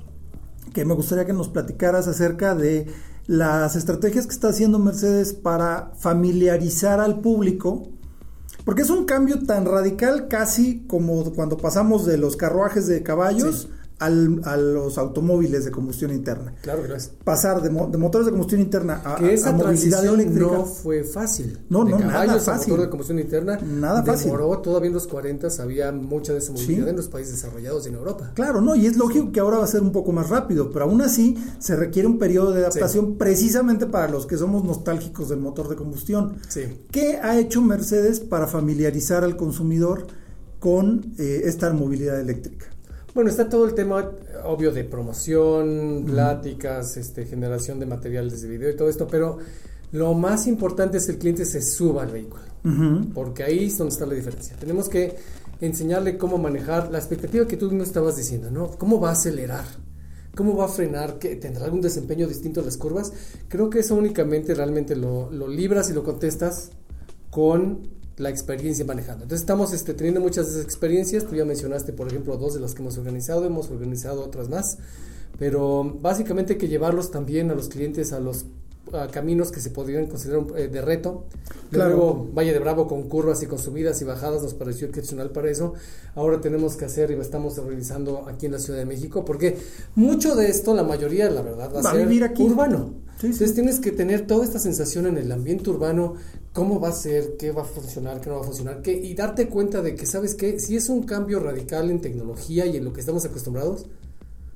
que 0.73 0.85
me 0.85 0.95
gustaría 0.95 1.25
que 1.25 1.33
nos 1.33 1.49
platicaras 1.49 2.07
acerca 2.09 2.55
de 2.55 2.87
las 3.26 3.75
estrategias 3.76 4.26
que 4.26 4.33
está 4.33 4.49
haciendo 4.49 4.78
Mercedes 4.78 5.33
para 5.33 5.92
familiarizar 5.99 7.00
al 7.00 7.21
público, 7.21 7.88
porque 8.64 8.83
es 8.83 8.90
un 8.90 9.04
cambio 9.04 9.45
tan 9.45 9.64
radical 9.64 10.28
casi 10.28 10.85
como 10.87 11.33
cuando 11.33 11.56
pasamos 11.56 12.06
de 12.06 12.18
los 12.18 12.37
carruajes 12.37 12.87
de 12.87 13.02
caballos. 13.02 13.68
Al- 13.98 14.40
a 14.44 14.56
los 14.56 14.98
automóviles 14.98 15.64
de 15.64 15.70
combustión 15.70 16.10
interna. 16.12 16.54
Claro 16.62 16.82
que 16.82 16.94
es. 16.94 17.10
Pasar 17.24 17.62
de, 17.62 17.70
mo- 17.70 17.86
de 17.86 17.96
motores 17.98 18.26
de 18.26 18.30
combustión 18.32 18.60
interna 18.60 19.00
a, 19.04 19.16
Que 19.16 19.34
esa 19.34 19.50
a 19.50 19.52
movilidad 19.52 20.04
eléctrica. 20.04 20.50
no 20.52 20.64
fue 20.64 21.02
fácil. 21.04 21.58
No, 21.70 21.84
de 21.84 21.92
no, 21.92 21.98
nada 22.00 22.38
fácil. 22.40 22.70
motor 22.72 22.84
de 22.86 22.90
combustión 22.90 23.18
interna. 23.18 23.58
Nada 23.58 24.02
fácil. 24.04 24.26
Demoró 24.32 24.58
todavía 24.58 24.88
en 24.88 24.94
los 24.94 25.06
40 25.06 25.48
había 25.61 25.92
mucha 25.92 26.32
de 26.32 26.38
esa 26.40 26.52
movilidad 26.52 26.85
Sí. 26.85 26.90
en 26.90 26.96
los 26.96 27.09
países 27.09 27.35
desarrollados 27.35 27.87
y 27.87 27.88
en 27.88 27.94
Europa. 27.94 28.32
Claro, 28.35 28.61
no, 28.61 28.74
y 28.74 28.87
es 28.87 28.96
lógico 28.96 29.32
que 29.32 29.40
ahora 29.40 29.59
va 29.59 29.64
a 29.64 29.68
ser 29.68 29.80
un 29.82 29.92
poco 29.92 30.12
más 30.12 30.28
rápido, 30.28 30.70
pero 30.70 30.85
aún 30.87 31.00
así 31.02 31.37
se 31.59 31.76
requiere 31.76 32.06
un 32.09 32.18
periodo 32.18 32.52
de 32.52 32.61
adaptación 32.61 33.16
precisamente 33.16 33.87
para 33.87 34.09
los 34.09 34.26
que 34.26 34.37
somos 34.37 34.64
nostálgicos 34.64 35.28
del 35.28 35.40
motor 35.40 35.68
de 35.68 35.76
combustión. 35.76 36.37
Sí. 36.48 36.62
¿Qué 36.90 37.16
ha 37.16 37.38
hecho 37.38 37.61
Mercedes 37.62 38.20
para 38.20 38.46
familiarizar 38.46 39.24
al 39.24 39.37
consumidor 39.37 40.06
con 40.61 41.14
eh, 41.18 41.42
esta 41.44 41.72
movilidad 41.72 42.20
eléctrica? 42.20 42.66
Bueno, 43.16 43.31
está 43.31 43.48
todo 43.48 43.64
el 43.64 43.72
tema 43.72 44.11
obvio 44.44 44.72
de 44.72 44.85
promoción, 44.85 46.05
pláticas, 46.05 46.98
este, 46.98 47.24
generación 47.24 47.81
de 47.81 47.87
materiales 47.87 48.42
de 48.42 48.48
video 48.48 48.68
y 48.68 48.76
todo 48.76 48.90
esto, 48.90 49.07
pero 49.07 49.38
lo 49.92 50.12
más 50.12 50.46
importante 50.46 50.98
es 50.98 51.07
que 51.07 51.12
el 51.12 51.18
cliente 51.18 51.46
se 51.46 51.62
suba 51.62 52.02
al 52.02 52.11
vehículo, 52.11 52.42
porque 53.14 53.42
ahí 53.42 53.64
es 53.64 53.79
donde 53.79 53.94
está 53.94 54.05
la 54.05 54.12
diferencia. 54.12 54.55
Tenemos 54.61 54.90
que 54.90 55.16
enseñarle 55.62 56.18
cómo 56.18 56.37
manejar 56.37 56.92
la 56.92 56.98
expectativa 56.98 57.46
que 57.46 57.57
tú 57.57 57.70
mismo 57.70 57.85
estabas 57.85 58.18
diciendo, 58.18 58.50
¿no? 58.50 58.72
¿Cómo 58.72 59.00
va 59.00 59.09
a 59.09 59.12
acelerar? 59.12 59.64
¿Cómo 60.35 60.55
va 60.55 60.66
a 60.66 60.68
frenar? 60.68 61.18
¿Qué, 61.18 61.37
¿Tendrá 61.37 61.64
algún 61.64 61.81
desempeño 61.81 62.29
distinto 62.29 62.61
en 62.61 62.66
las 62.66 62.76
curvas? 62.76 63.14
Creo 63.48 63.70
que 63.70 63.79
eso 63.79 63.94
únicamente 63.94 64.55
realmente 64.55 64.94
lo, 64.94 65.31
lo 65.31 65.48
libras 65.48 65.88
y 65.88 65.94
lo 65.94 66.05
contestas 66.05 66.68
con 67.31 67.95
la 68.16 68.31
experiencia 68.31 68.85
manejando. 68.85 69.24
Entonces 69.24 69.42
estamos 69.42 69.72
este, 69.72 69.94
teniendo 69.94 70.20
muchas 70.20 70.46
de 70.46 70.52
esas 70.52 70.64
experiencias. 70.64 71.26
Tú 71.26 71.35
ya 71.37 71.44
mencionaste, 71.44 71.92
por 71.92 72.09
ejemplo, 72.09 72.37
dos 72.37 72.55
de 72.55 72.61
las 72.61 72.74
que 72.74 72.83
hemos 72.83 72.96
organizado. 72.98 73.44
Hemos 73.44 73.70
organizado 73.70 74.24
otras 74.24 74.48
más. 74.48 74.79
Pero 75.38 75.85
básicamente 76.00 76.55
hay 76.55 76.59
que 76.59 76.68
llevarlos 76.68 77.11
también 77.11 77.50
a 77.50 77.55
los 77.55 77.68
clientes 77.68 78.12
a 78.12 78.20
los 78.20 78.46
a 78.92 79.09
caminos 79.09 79.51
que 79.51 79.61
se 79.61 79.70
podrían 79.70 80.07
considerar 80.07 80.44
eh, 80.57 80.68
de 80.68 80.81
reto. 80.81 81.25
Claro. 81.70 81.96
Luego 81.96 82.29
Valle 82.33 82.53
de 82.53 82.59
Bravo 82.59 82.87
con 82.87 83.09
curvas 83.09 83.42
y 83.42 83.46
con 83.46 83.59
subidas 83.59 84.01
y 84.01 84.05
bajadas 84.05 84.42
nos 84.42 84.55
pareció 84.55 84.87
excepcional 84.87 85.31
para 85.31 85.51
eso. 85.51 85.75
Ahora 86.14 86.40
tenemos 86.40 86.77
que 86.77 86.85
hacer 86.85 87.11
y 87.11 87.14
estamos 87.14 87.57
realizando 87.59 88.27
aquí 88.29 88.46
en 88.46 88.53
la 88.53 88.59
Ciudad 88.59 88.79
de 88.79 88.87
México 88.87 89.25
porque 89.25 89.57
mucho 89.94 90.37
de 90.37 90.49
esto, 90.49 90.75
la 90.75 90.85
mayoría, 90.85 91.29
la 91.31 91.42
verdad, 91.42 91.70
va 91.75 91.81
a 91.81 91.83
Va 91.83 91.90
a 91.90 91.92
ser 91.94 92.07
vivir 92.07 92.25
aquí. 92.25 92.42
urbano. 92.44 92.94
Sí, 93.20 93.29
sí. 93.29 93.33
Entonces 93.33 93.55
tienes 93.55 93.81
que 93.81 93.92
tener 93.92 94.27
toda 94.27 94.44
esta 94.44 94.59
sensación 94.59 95.07
en 95.07 95.16
el 95.16 95.33
ambiente 95.33 95.70
urbano, 95.70 96.14
cómo 96.53 96.79
va 96.81 96.90
a 96.90 96.92
ser, 96.92 97.37
qué 97.38 97.51
va 97.51 97.62
a 97.62 97.64
funcionar, 97.64 98.20
qué 98.20 98.29
no 98.29 98.37
va 98.37 98.42
a 98.42 98.44
funcionar, 98.44 98.83
qué, 98.83 98.92
y 98.92 99.14
darte 99.14 99.49
cuenta 99.49 99.81
de 99.83 99.94
que, 99.94 100.05
¿sabes 100.07 100.35
qué? 100.35 100.61
Si 100.61 100.77
es 100.77 100.88
un 100.90 101.03
cambio 101.05 101.40
radical 101.40 101.90
en 101.90 102.01
tecnología 102.01 102.66
y 102.66 102.77
en 102.77 102.85
lo 102.85 102.92
que 102.92 103.01
estamos 103.01 103.25
acostumbrados, 103.25 103.87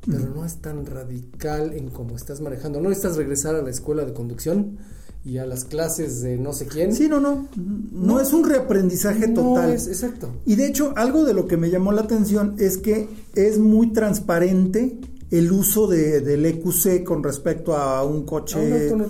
pero 0.07 0.29
no 0.35 0.45
es 0.45 0.57
tan 0.57 0.87
radical 0.87 1.73
en 1.75 1.89
cómo 1.91 2.17
estás 2.17 2.41
manejando. 2.41 2.81
No 2.81 2.89
necesitas 2.89 3.17
regresar 3.17 3.55
a 3.57 3.63
la 3.63 3.71
escuela 3.71 4.05
de 4.05 4.13
conducción 4.13 4.79
y 5.25 5.37
a 5.37 5.45
las 5.47 5.65
clases 5.65 6.23
de 6.23 6.39
no 6.39 6.53
sé 6.55 6.67
quién. 6.67 6.95
Sí, 6.95 7.09
no, 7.09 7.21
no, 7.21 7.49
no, 7.57 8.07
No. 8.15 8.21
es 8.21 8.33
un 8.33 8.49
reaprendizaje 8.49 9.29
No 9.29 9.43
total. 9.43 9.71
es- 9.73 9.87
exacto. 9.89 10.31
Y 10.47 10.55
de 10.57 10.67
hecho, 10.67 10.95
algo 10.97 11.25
de 11.25 11.35
lo 11.35 11.47
que 11.47 11.57
me 11.59 11.69
llamó 11.71 11.93
la 11.93 12.01
atención 12.03 12.55
es 12.59 12.79
que 12.79 13.09
es 13.35 13.59
muy 13.59 13.93
transparente 13.93 14.99
el 15.31 15.53
uso 15.53 15.87
de, 15.87 16.21
del 16.23 16.45
EQC 16.47 17.05
con 17.05 17.23
respecto 17.23 17.77
a 17.77 18.03
un 18.05 18.25
coche 18.25 18.91
no- 18.97 19.09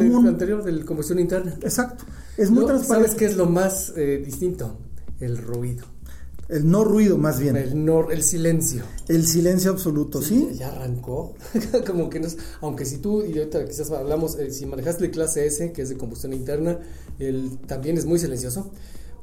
del 0.00 0.26
anterior 0.28 0.62
de 0.62 0.84
combustión 0.84 1.18
interna. 1.18 1.54
Exacto, 1.62 2.04
es 2.36 2.50
muy 2.50 2.64
transparente. 2.64 3.08
¿Sabes 3.08 3.18
qué 3.18 3.26
es 3.26 3.36
lo 3.36 3.46
más 3.46 3.92
eh, 3.96 4.22
distinto? 4.24 4.78
El 5.18 5.36
ruido. 5.36 5.84
El 6.50 6.68
no 6.70 6.82
ruido, 6.84 7.16
más 7.16 7.38
bien. 7.38 7.56
El, 7.56 7.68
El, 7.70 7.84
no, 7.84 8.10
el 8.10 8.22
silencio. 8.22 8.82
silencio 9.24 9.70
absoluto, 9.70 10.20
¿sí? 10.20 10.48
Ya 10.54 10.68
arrancó. 10.68 11.34
Como 11.86 12.10
que 12.10 12.18
no 12.20 12.26
es- 12.26 12.36
Aunque 12.60 12.84
si 12.84 12.98
tú, 12.98 13.24
y 13.24 13.38
ahorita 13.38 13.64
quizás 13.66 13.90
hablamos, 13.92 14.36
eh, 14.36 14.50
si 14.50 14.66
manejaste 14.66 15.04
el 15.04 15.10
clase 15.12 15.46
S, 15.46 15.72
que 15.72 15.82
es 15.82 15.88
de 15.90 15.96
combustión 15.96 16.32
interna, 16.32 16.80
el, 17.18 17.58
también 17.66 17.96
es 17.98 18.04
muy 18.04 18.18
silencioso. 18.18 18.70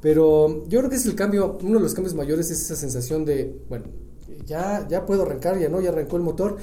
Pero 0.02 0.66
yo 0.68 0.80
creo 0.80 0.90
que 0.90 0.96
es 0.96 1.06
el 1.06 1.16
cambio, 1.16 1.58
uno 1.62 1.80
de 1.80 1.84
los 1.84 1.94
cambios 1.94 2.16
mayores 2.16 2.50
es 2.52 2.62
esa 2.62 2.76
sensación 2.76 3.26
de, 3.26 3.60
bueno, 3.68 3.86
ya, 4.46 4.88
ya 4.88 5.06
puedo 5.06 5.24
arrancar, 5.24 5.60
ya 5.60 5.70
no, 5.70 5.82
ya 5.82 5.90
arrancó 5.90 6.18
el 6.18 6.24
motor. 6.24 6.58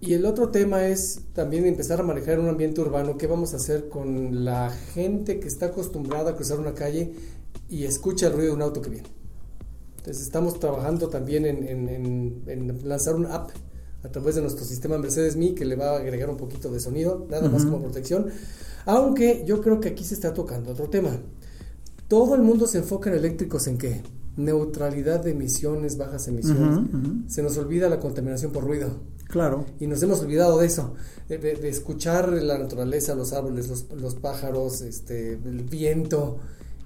Y 0.00 0.14
el 0.14 0.26
otro 0.26 0.50
tema 0.50 0.86
es 0.88 1.20
también 1.32 1.64
empezar 1.64 2.00
a 2.00 2.02
manejar 2.02 2.40
un 2.40 2.48
ambiente 2.48 2.80
urbano. 2.80 3.16
¿Qué 3.16 3.28
vamos 3.28 3.54
a 3.54 3.56
hacer 3.56 3.88
con 3.88 4.44
la 4.44 4.70
gente 4.70 5.38
que 5.38 5.46
está 5.46 5.66
acostumbrada 5.66 6.32
a 6.32 6.34
cruzar 6.34 6.58
una 6.58 6.74
calle 6.74 7.14
y 7.68 7.84
escucha 7.84 8.26
el 8.26 8.32
ruido 8.32 8.48
de 8.48 8.54
un 8.56 8.62
auto 8.62 8.82
que 8.82 8.90
viene? 8.90 9.08
Entonces 10.02 10.24
estamos 10.24 10.58
trabajando 10.58 11.08
también 11.08 11.46
en, 11.46 11.62
en- 11.66 11.88
en- 11.88 12.42
en 12.48 12.88
lanzar 12.88 13.14
una 13.14 13.34
app 13.36 13.50
a 14.02 14.08
través 14.08 14.34
de 14.34 14.40
nuestro 14.42 14.64
sistema 14.64 14.98
Mercedes 14.98 15.36
Me 15.36 15.54
que 15.54 15.64
le 15.64 15.76
va 15.76 15.90
a 15.92 15.98
agregar 15.98 16.28
un 16.28 16.36
poquito 16.36 16.70
de 16.72 16.80
sonido, 16.80 17.26
nada 17.30 17.48
más 17.48 17.64
como 17.64 17.80
protección, 17.80 18.26
Aunque 18.84 19.44
yo 19.46 19.60
creo 19.60 19.78
que 19.78 19.90
aquí 19.90 20.02
se 20.02 20.14
está 20.14 20.34
tocando 20.34 20.72
otro 20.72 20.88
tema. 20.90 21.20
Todo 22.08 22.34
el 22.34 22.42
mundo 22.42 22.66
se 22.66 22.78
enfoca 22.78 23.10
en 23.10 23.16
eléctricos 23.16 23.68
en 23.68 23.78
qué? 23.78 24.02
Neutralidad 24.36 25.20
de 25.22 25.30
emisiones, 25.30 25.96
bajas 25.96 26.26
emisiones. 26.26 26.80
Se 27.28 27.42
nos 27.44 27.56
olvida 27.58 27.88
la 27.88 28.00
contaminación 28.00 28.50
por 28.50 28.64
ruido. 28.64 28.88
Claro. 29.28 29.66
Y 29.78 29.86
nos 29.86 30.02
hemos 30.02 30.20
olvidado 30.20 30.58
de 30.58 30.66
eso, 30.66 30.94
de, 31.28 31.38
de- 31.38 31.54
de 31.54 31.68
escuchar 31.68 32.28
la 32.32 32.58
naturaleza, 32.58 33.14
los 33.14 33.32
árboles, 33.32 33.68
los, 33.68 33.86
los 33.92 34.16
pájaros, 34.16 34.80
este, 34.82 35.34
el 35.34 35.62
viento. 35.62 36.38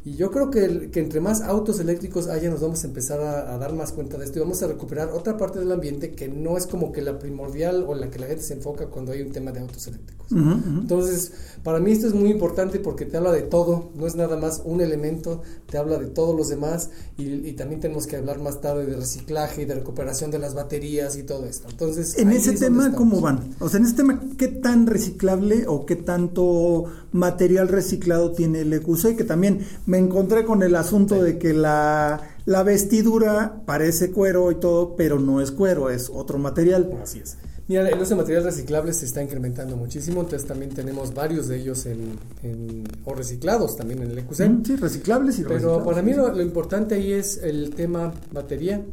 Y 0.06 0.14
yo 0.14 0.30
creo 0.30 0.50
que, 0.52 0.64
el- 0.64 0.90
que 0.92 1.00
entre 1.00 1.20
más 1.20 1.42
autos 1.42 1.80
eléctricos 1.80 2.28
haya, 2.28 2.48
nos 2.48 2.60
vamos 2.60 2.82
a 2.84 2.86
empezar 2.86 3.20
a, 3.20 3.52
a 3.52 3.58
dar 3.58 3.74
más 3.74 3.90
cuenta 3.92 4.16
de 4.16 4.24
esto 4.24 4.38
y 4.38 4.42
vamos 4.42 4.62
a 4.62 4.68
recuperar 4.68 5.10
otra 5.10 5.36
parte 5.36 5.58
del 5.58 5.70
ambiente 5.72 6.12
que 6.12 6.28
no 6.28 6.56
es 6.56 6.66
como 6.68 6.92
que 6.92 7.02
la 7.02 7.18
primordial 7.18 7.84
o 7.88 7.94
la 7.94 8.08
que 8.08 8.18
la 8.20 8.26
gente 8.28 8.42
se 8.44 8.54
enfoca 8.54 8.86
cuando 8.86 9.10
hay 9.12 9.20
un 9.22 9.32
tema 9.32 9.50
de 9.52 9.60
autos 9.60 9.86
eléctricos. 9.88 10.26
Entonces, 10.30 11.32
para 11.62 11.78
mí 11.80 11.90
esto 11.92 12.06
es 12.06 12.14
muy 12.14 12.30
importante 12.30 12.78
porque 12.80 13.04
te 13.04 13.16
habla 13.16 13.32
de 13.32 13.42
todo, 13.42 13.90
no 13.96 14.06
es 14.06 14.14
nada 14.16 14.36
más 14.36 14.62
un 14.64 14.80
elemento, 14.80 15.42
te 15.70 15.78
habla 15.78 15.98
de 15.98 16.06
todos 16.06 16.36
los 16.36 16.48
demás 16.48 16.90
y, 17.18 17.24
y 17.48 17.52
también 17.52 17.80
tenemos 17.80 18.06
que 18.06 18.16
hablar 18.16 18.40
más 18.40 18.60
tarde 18.60 18.86
de 18.86 18.96
reciclaje 18.96 19.62
y 19.62 19.64
de 19.66 19.74
recuperación 19.74 20.30
de 20.30 20.38
las 20.38 20.54
baterías 20.54 21.16
y 21.16 21.22
todo 21.24 21.46
esto. 21.46 21.68
Entonces, 21.70 22.16
En 22.18 22.30
ese 22.30 22.54
es 22.54 22.60
tema, 22.60 22.92
¿cómo 22.94 23.20
van? 23.20 23.54
O 23.60 23.68
sea, 23.68 23.78
en 23.80 23.86
ese 23.86 23.94
tema, 23.96 24.20
¿qué 24.38 24.48
tan 24.48 24.86
reciclable 24.86 25.64
o 25.68 25.84
qué 25.86 25.96
tanto 25.96 26.84
material 27.12 27.68
reciclado 27.68 28.32
tiene 28.32 28.60
el 28.62 28.72
EQC? 28.72 29.16
Que 29.16 29.24
también 29.24 29.60
me 29.86 29.95
encontré 29.98 30.44
con 30.44 30.62
el 30.62 30.74
asunto 30.76 31.22
de 31.22 31.38
que 31.38 31.52
la, 31.54 32.20
la 32.46 32.62
vestidura 32.62 33.62
parece 33.66 34.10
cuero 34.12 34.50
y 34.50 34.56
todo, 34.56 34.96
pero 34.96 35.18
no 35.20 35.40
es 35.40 35.50
cuero, 35.50 35.90
es 35.90 36.10
otro 36.12 36.38
material. 36.38 36.90
Así 37.02 37.20
es. 37.20 37.36
Mira, 37.68 37.88
el 37.88 37.98
uso 38.00 38.10
de 38.10 38.16
materiales 38.16 38.44
reciclables 38.54 38.98
se 38.98 39.06
está 39.06 39.20
incrementando 39.22 39.76
muchísimo, 39.76 40.20
entonces 40.20 40.46
también 40.46 40.70
tenemos 40.72 41.12
varios 41.14 41.48
de 41.48 41.56
ellos 41.56 41.84
en, 41.86 42.16
en- 42.44 42.84
o 43.04 43.12
reciclados 43.12 43.76
también 43.76 44.02
en 44.02 44.10
el 44.12 44.18
EQC. 44.18 44.40
Mm, 44.48 44.64
Sí, 44.64 44.76
reciclables 44.76 45.38
y 45.40 45.42
Pero 45.42 45.54
reciclables. 45.54 45.84
para 45.86 46.02
mí 46.02 46.12
lo, 46.14 46.32
lo 46.32 46.42
importante 46.42 46.94
ahí 46.94 47.12
es 47.12 47.38
el 47.38 47.70
tema 47.74 48.14
batería. 48.30 48.84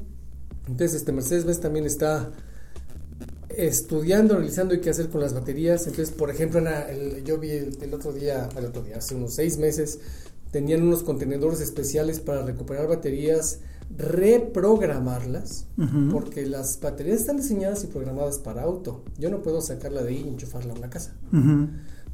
Entonces, 0.67 0.95
este 0.95 1.11
Mercedes-Benz 1.11 1.59
también 1.59 1.85
está 1.85 2.31
estudiando, 3.49 4.33
analizando 4.35 4.79
qué 4.81 4.89
hacer 4.89 5.09
con 5.09 5.21
las 5.21 5.33
baterías. 5.33 5.85
Entonces, 5.85 6.09
por 6.15 6.29
ejemplo, 6.31 6.57
en 6.59 6.65
la- 6.65 6.89
el- 6.89 7.23
yo 7.23 7.37
vi 7.37 7.51
el, 7.51 7.77
el 7.81 7.93
otro 7.93 8.11
día, 8.11 8.49
el 8.57 8.65
otro 8.65 8.81
día, 8.81 8.97
hace 8.97 9.13
unos 9.15 9.35
seis 9.35 9.57
meses, 9.57 9.99
tenían 10.53 10.83
unos 10.83 11.01
contenedores 11.01 11.59
especiales 11.61 12.19
para 12.19 12.43
recuperar 12.43 12.87
baterías, 12.87 13.61
reprogramarlas, 13.97 15.65
porque 16.11 16.45
las 16.45 16.79
baterías 16.79 17.21
están 17.21 17.37
diseñadas 17.37 17.83
y 17.83 17.87
programadas 17.87 18.37
para 18.37 18.61
auto. 18.61 19.03
Yo 19.17 19.31
no 19.31 19.41
puedo 19.41 19.61
sacarla 19.61 20.03
de 20.03 20.09
ahí 20.09 20.23
y 20.23 20.29
enchufarla 20.29 20.73
a 20.73 20.77
una 20.77 20.91
casa. 20.91 21.15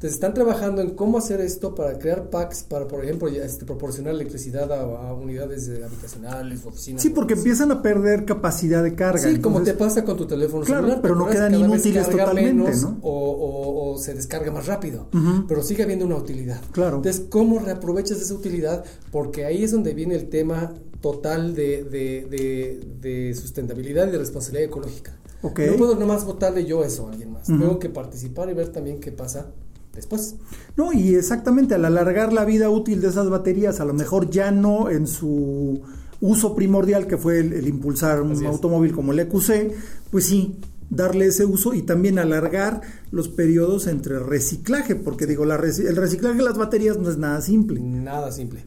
Entonces 0.00 0.14
están 0.14 0.32
trabajando 0.32 0.80
en 0.80 0.92
cómo 0.94 1.18
hacer 1.18 1.42
esto 1.42 1.74
para 1.74 1.98
crear 1.98 2.30
packs 2.30 2.62
para, 2.62 2.88
por 2.88 3.04
ejemplo, 3.04 3.28
este, 3.28 3.66
proporcionar 3.66 4.14
electricidad 4.14 4.72
a, 4.72 4.80
a 5.10 5.12
unidades 5.12 5.66
de 5.66 5.84
habitacionales, 5.84 6.64
oficinas. 6.64 7.02
Sí, 7.02 7.10
porque 7.10 7.34
empiezan 7.34 7.70
a 7.70 7.82
perder 7.82 8.24
capacidad 8.24 8.82
de 8.82 8.94
carga. 8.94 9.18
Sí, 9.20 9.38
como 9.40 9.60
te 9.62 9.74
pasa 9.74 10.02
con 10.02 10.16
tu 10.16 10.26
teléfono 10.26 10.64
Claro, 10.64 10.80
celular. 10.84 11.02
pero 11.02 11.16
no 11.16 11.26
quedan 11.28 11.54
inútiles 11.54 12.08
totalmente, 12.08 12.54
menos 12.54 12.82
¿no? 12.82 12.98
O, 13.02 13.10
o- 13.30 13.92
o 13.92 13.98
se 13.98 14.14
descarga 14.14 14.50
más 14.50 14.66
rápido, 14.66 15.08
pero 15.46 15.62
sigue 15.62 15.82
habiendo 15.82 16.06
una 16.06 16.16
utilidad. 16.16 16.62
Claro. 16.72 16.96
Entonces, 16.96 17.26
¿cómo 17.28 17.58
reaprovechas 17.58 18.22
esa 18.22 18.32
utilidad? 18.32 18.82
Porque 19.12 19.44
ahí 19.44 19.64
es 19.64 19.72
donde 19.72 19.92
viene 19.92 20.14
el 20.14 20.30
tema 20.30 20.72
total 21.02 21.54
de, 21.54 21.84
de- 21.84 22.26
de- 22.30 22.80
de 23.02 23.34
sustentabilidad 23.34 24.08
y 24.08 24.12
de 24.12 24.18
responsabilidad 24.18 24.64
ecológica. 24.70 25.14
Ok. 25.42 25.60
No 25.70 25.76
puedo 25.76 25.94
nomás 25.94 26.24
votarle 26.24 26.64
yo 26.64 26.84
eso 26.84 27.06
a 27.06 27.10
alguien 27.10 27.32
más. 27.32 27.48
Tengo 27.48 27.78
que 27.78 27.90
participar 27.90 28.48
y 28.48 28.54
ver 28.54 28.68
también 28.70 28.98
qué 28.98 29.12
pasa 29.12 29.50
después. 29.94 30.36
No, 30.76 30.92
y 30.92 31.14
exactamente, 31.14 31.74
al 31.74 31.84
alargar 31.84 32.32
la 32.32 32.44
vida 32.44 32.70
útil 32.70 33.00
de 33.00 33.08
esas 33.08 33.28
baterías, 33.28 33.80
a 33.80 33.84
lo 33.84 33.92
mejor 33.94 34.30
ya 34.30 34.50
no 34.50 34.88
en 34.90 35.06
su 35.06 35.80
uso 36.20 36.54
primordial, 36.54 37.06
que 37.06 37.16
fue 37.16 37.40
el, 37.40 37.52
el 37.52 37.66
impulsar 37.66 38.20
un 38.22 38.44
automóvil 38.46 38.92
como 38.92 39.12
el 39.12 39.20
EQC, 39.20 39.72
pues 40.10 40.26
sí, 40.26 40.56
darle 40.90 41.26
ese 41.26 41.44
uso 41.46 41.72
y 41.72 41.82
también 41.82 42.18
alargar 42.18 42.80
los 43.10 43.28
periodos 43.28 43.86
entre 43.86 44.18
reciclaje, 44.18 44.96
porque 44.96 45.24
digo, 45.26 45.44
la 45.44 45.54
el 45.54 45.96
reciclaje 45.96 46.36
de 46.38 46.42
las 46.44 46.58
baterías 46.58 46.98
no 46.98 47.08
es 47.08 47.16
nada 47.16 47.40
simple. 47.40 47.80
Nada 47.80 48.32
simple. 48.32 48.60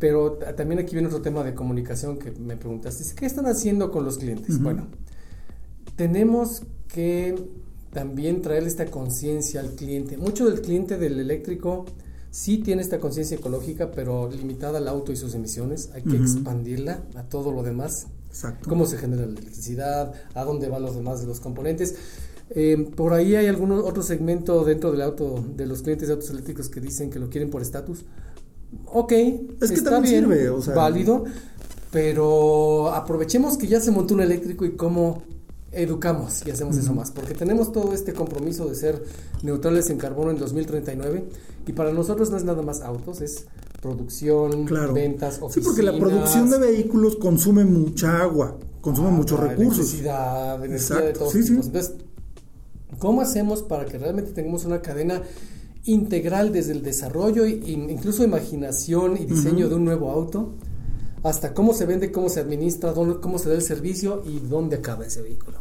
Pero 0.00 0.32
ta- 0.32 0.54
también 0.56 0.80
aquí 0.80 0.92
viene 0.92 1.06
otro 1.08 1.22
tema 1.22 1.42
de 1.44 1.54
comunicación 1.54 2.18
que 2.18 2.30
me 2.32 2.56
preguntaste. 2.56 3.04
¿Qué 3.14 3.26
están 3.26 3.46
haciendo 3.46 3.90
con 3.90 4.04
los 4.04 4.18
clientes? 4.18 4.60
Bueno, 4.60 4.88
tenemos 5.96 6.62
que 6.88 7.36
también 7.94 8.42
traerle 8.42 8.68
esta 8.68 8.86
conciencia 8.86 9.60
al 9.60 9.70
cliente. 9.70 10.18
Mucho 10.18 10.44
del 10.50 10.60
cliente 10.60 10.98
del 10.98 11.18
eléctrico 11.18 11.86
sí 12.30 12.58
tiene 12.58 12.82
esta 12.82 12.98
conciencia 13.00 13.36
ecológica, 13.38 13.90
pero 13.92 14.28
limitada 14.30 14.78
al 14.78 14.88
auto 14.88 15.12
y 15.12 15.16
sus 15.16 15.34
emisiones. 15.34 15.88
Hay 15.94 16.02
que 16.02 16.16
expandirla 16.16 17.02
a 17.14 17.22
todo 17.22 17.52
lo 17.52 17.62
demás. 17.62 18.08
Exacto. 18.28 18.68
Cómo 18.68 18.84
se 18.84 18.98
genera 18.98 19.22
la 19.24 19.32
electricidad, 19.32 20.12
a 20.34 20.44
dónde 20.44 20.68
van 20.68 20.82
los 20.82 20.96
demás 20.96 21.20
de 21.20 21.26
los 21.28 21.40
componentes. 21.40 21.94
Eh, 22.50 22.90
por 22.96 23.12
ahí 23.14 23.36
hay 23.36 23.46
algún 23.46 23.72
otro 23.72 24.02
segmento 24.02 24.64
dentro 24.64 24.90
del 24.92 25.00
auto, 25.00 25.42
de 25.56 25.64
los 25.66 25.80
clientes 25.82 26.08
de 26.08 26.14
autos 26.14 26.28
eléctricos 26.30 26.68
que 26.68 26.80
dicen 26.80 27.08
que 27.08 27.18
lo 27.18 27.30
quieren 27.30 27.48
por 27.48 27.62
estatus. 27.62 28.04
Ok, 28.92 29.12
Es 29.12 29.68
que 29.70 29.74
está 29.76 29.90
también 29.90 30.28
bien, 30.28 30.38
sirve, 30.38 30.50
o 30.50 30.60
sea- 30.60 30.74
válido, 30.74 31.24
pero 31.92 32.88
aprovechemos 32.92 33.56
que 33.56 33.68
ya 33.68 33.80
se 33.80 33.90
montó 33.92 34.14
un 34.14 34.20
eléctrico 34.20 34.64
y 34.64 34.72
cómo 34.72 35.22
educamos 35.76 36.42
y 36.46 36.50
hacemos 36.50 36.76
eso 36.76 36.94
más, 36.94 37.10
porque 37.10 37.34
tenemos 37.34 37.72
todo 37.72 37.92
este 37.94 38.12
compromiso 38.12 38.66
de 38.66 38.74
ser 38.74 39.02
neutrales 39.42 39.90
en 39.90 39.98
carbono 39.98 40.30
en 40.30 40.38
2039 40.38 41.24
y 41.66 41.72
para 41.72 41.92
nosotros 41.92 42.30
no 42.30 42.36
es 42.36 42.44
nada 42.44 42.62
más 42.62 42.80
autos, 42.82 43.20
es 43.20 43.46
producción, 43.82 44.64
Claro. 44.64 44.92
ventas, 44.94 45.34
Sí, 45.34 45.40
oficinas. 45.42 45.66
porque 45.66 45.82
la 45.82 45.98
producción 45.98 46.50
de 46.50 46.58
vehículos 46.58 47.16
consume 47.16 47.64
mucha 47.64 48.22
agua, 48.22 48.56
consume 48.80 49.10
muchos 49.10 49.38
recursos. 49.40 49.78
Electricidad, 49.78 50.64
energía 50.64 50.96
de 50.96 51.02
Exacto, 51.10 51.18
todos 51.20 51.32
sí, 51.32 51.42
sí. 51.42 51.50
tipos. 51.50 51.66
Entonces, 51.66 51.94
¿cómo 52.98 53.20
hacemos 53.20 53.62
para 53.62 53.84
que 53.84 53.98
realmente 53.98 54.32
tengamos 54.32 54.64
una 54.64 54.80
cadena 54.80 55.22
integral 55.84 56.50
desde 56.52 56.72
el 56.72 56.82
desarrollo 56.82 57.44
e 57.44 57.50
incluso 57.70 58.24
imaginación 58.24 59.16
y 59.18 59.26
diseño 59.26 59.68
de 59.68 59.74
un 59.74 59.84
nuevo 59.84 60.10
auto 60.10 60.52
hasta 61.24 61.52
cómo 61.54 61.74
se 61.74 61.86
vende, 61.86 62.12
cómo 62.12 62.28
se 62.28 62.38
administra, 62.40 62.92
dónde- 62.92 63.18
cómo 63.20 63.38
se 63.38 63.48
da 63.48 63.56
el 63.56 63.62
servicio 63.62 64.22
y 64.24 64.38
dónde 64.40 64.76
acaba 64.76 65.04
ese 65.06 65.22
vehículo? 65.22 65.58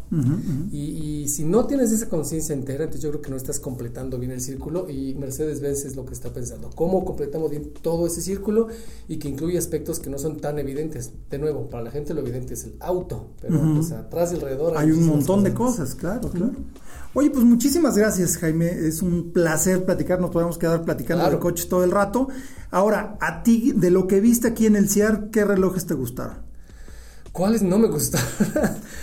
Y, 0.71 0.77
y 1.23 1.27
si 1.29 1.43
no 1.43 1.65
tienes 1.65 1.91
esa 1.91 2.07
conciencia 2.07 2.53
entera, 2.53 2.83
entonces 2.83 3.01
yo 3.01 3.09
creo 3.09 3.21
que 3.21 3.31
no 3.31 3.35
estás 3.37 3.59
completando 3.59 4.19
bien 4.19 4.31
el 4.31 4.41
círculo 4.41 4.87
y 4.89 5.15
Mercedes-Benz 5.15 5.85
es 5.85 5.95
lo 5.95 6.05
que 6.05 6.13
está 6.13 6.31
pensando. 6.31 6.69
¿Cómo 6.75 7.03
completamos 7.03 7.49
bien 7.49 7.71
todo 7.81 8.05
ese 8.05 8.21
círculo 8.21 8.67
y 9.07 9.17
que 9.17 9.29
incluye 9.29 9.57
aspectos 9.57 9.99
que 9.99 10.09
no 10.11 10.19
son 10.19 10.39
tan 10.39 10.59
evidentes? 10.59 11.11
De 11.31 11.39
nuevo, 11.39 11.69
para 11.69 11.85
la 11.85 11.91
gente 11.91 12.13
lo 12.13 12.21
evidente 12.21 12.53
es 12.53 12.65
el 12.65 12.75
auto, 12.79 13.29
pero 13.41 13.59
pues, 13.73 13.91
atrás 13.91 14.31
y 14.33 14.35
alrededor 14.35 14.77
Hay 14.77 14.91
un 14.91 15.07
montón 15.07 15.43
de 15.43 15.53
cosas, 15.53 15.95
claro, 15.95 16.29
claro. 16.29 16.53
Oye, 17.15 17.29
pues 17.29 17.45
muchísimas 17.45 17.95
gracias, 17.95 18.37
Jaime. 18.37 18.67
Es 18.69 19.03
un 19.03 19.31
placer 19.31 19.85
platicar. 19.85 20.19
Nos 20.19 20.31
podemos 20.31 20.57
quedar 20.57 20.83
platicando 20.83 21.21
Claro. 21.23 21.35
de 21.37 21.41
coches 21.41 21.69
todo 21.69 21.83
el 21.83 21.91
rato. 21.91 22.27
Ahora, 22.73 23.17
a 23.21 23.43
ti, 23.43 23.71
de 23.75 23.91
lo 23.91 24.07
que 24.07 24.19
viste 24.19 24.47
aquí 24.47 24.65
en 24.65 24.75
el 24.75 24.89
CIAR, 24.89 25.29
¿qué 25.29 25.45
relojes 25.45 25.85
te 25.85 25.93
gustaron? 25.93 26.37
¿Cuáles 27.31 27.61
no 27.61 27.77
me 27.77 27.87
gustaron? 27.87 28.27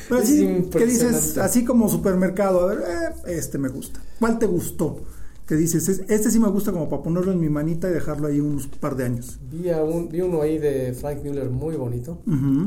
Pero 0.08 0.20
Es 0.20 0.28
así, 0.28 0.68
¿Qué 0.72 0.86
dices? 0.86 1.38
Así 1.38 1.64
como 1.64 1.88
supermercado. 1.88 2.60
A 2.68 2.74
ver, 2.74 2.78
eh, 3.26 3.36
este 3.38 3.58
me 3.58 3.68
gusta. 3.68 4.00
¿Cuál 4.18 4.38
te 4.40 4.46
gustó? 4.46 5.00
Que 5.46 5.54
dices, 5.56 5.88
"Es- 5.88 6.02
este 6.08 6.30
sí 6.30 6.38
me 6.40 6.48
gusta 6.48 6.70
como 6.72 6.88
para 6.88 7.02
ponerlo 7.02 7.32
en 7.32 7.40
mi 7.40 7.48
manita 7.48 7.88
y 7.88 7.92
dejarlo 7.92 8.26
ahí 8.28 8.40
unos 8.40 8.66
par 8.68 8.96
de 8.96 9.04
años. 9.04 9.38
Vi, 9.50 9.70
a 9.70 9.82
un, 9.82 10.08
vi 10.08 10.20
uno 10.20 10.42
ahí 10.42 10.58
de 10.58 10.92
Frank 10.92 11.22
Miller 11.22 11.48
muy 11.50 11.76
bonito, 11.76 12.22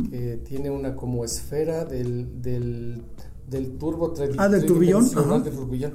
que 0.10 0.42
tiene 0.46 0.70
una 0.70 0.96
como 0.96 1.24
esfera 1.26 1.86
del, 1.86 2.42
del, 2.42 3.02
del 3.50 3.72
turbo 3.78 4.14
Ah, 4.38 4.48
¿del 4.50 4.66
turbillón? 4.66 5.10
del 5.44 5.54
turbillón. 5.54 5.94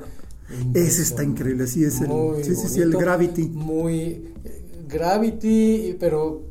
Ese 0.73 1.03
está 1.03 1.23
increíble, 1.25 1.67
sí, 1.67 1.85
es 1.85 2.01
el, 2.01 2.11
sí, 2.43 2.55
sí, 2.55 2.69
sí, 2.69 2.81
el 2.81 2.93
Gravity. 2.93 3.49
Muy 3.51 4.33
Gravity, 4.89 5.97
pero 6.01 6.43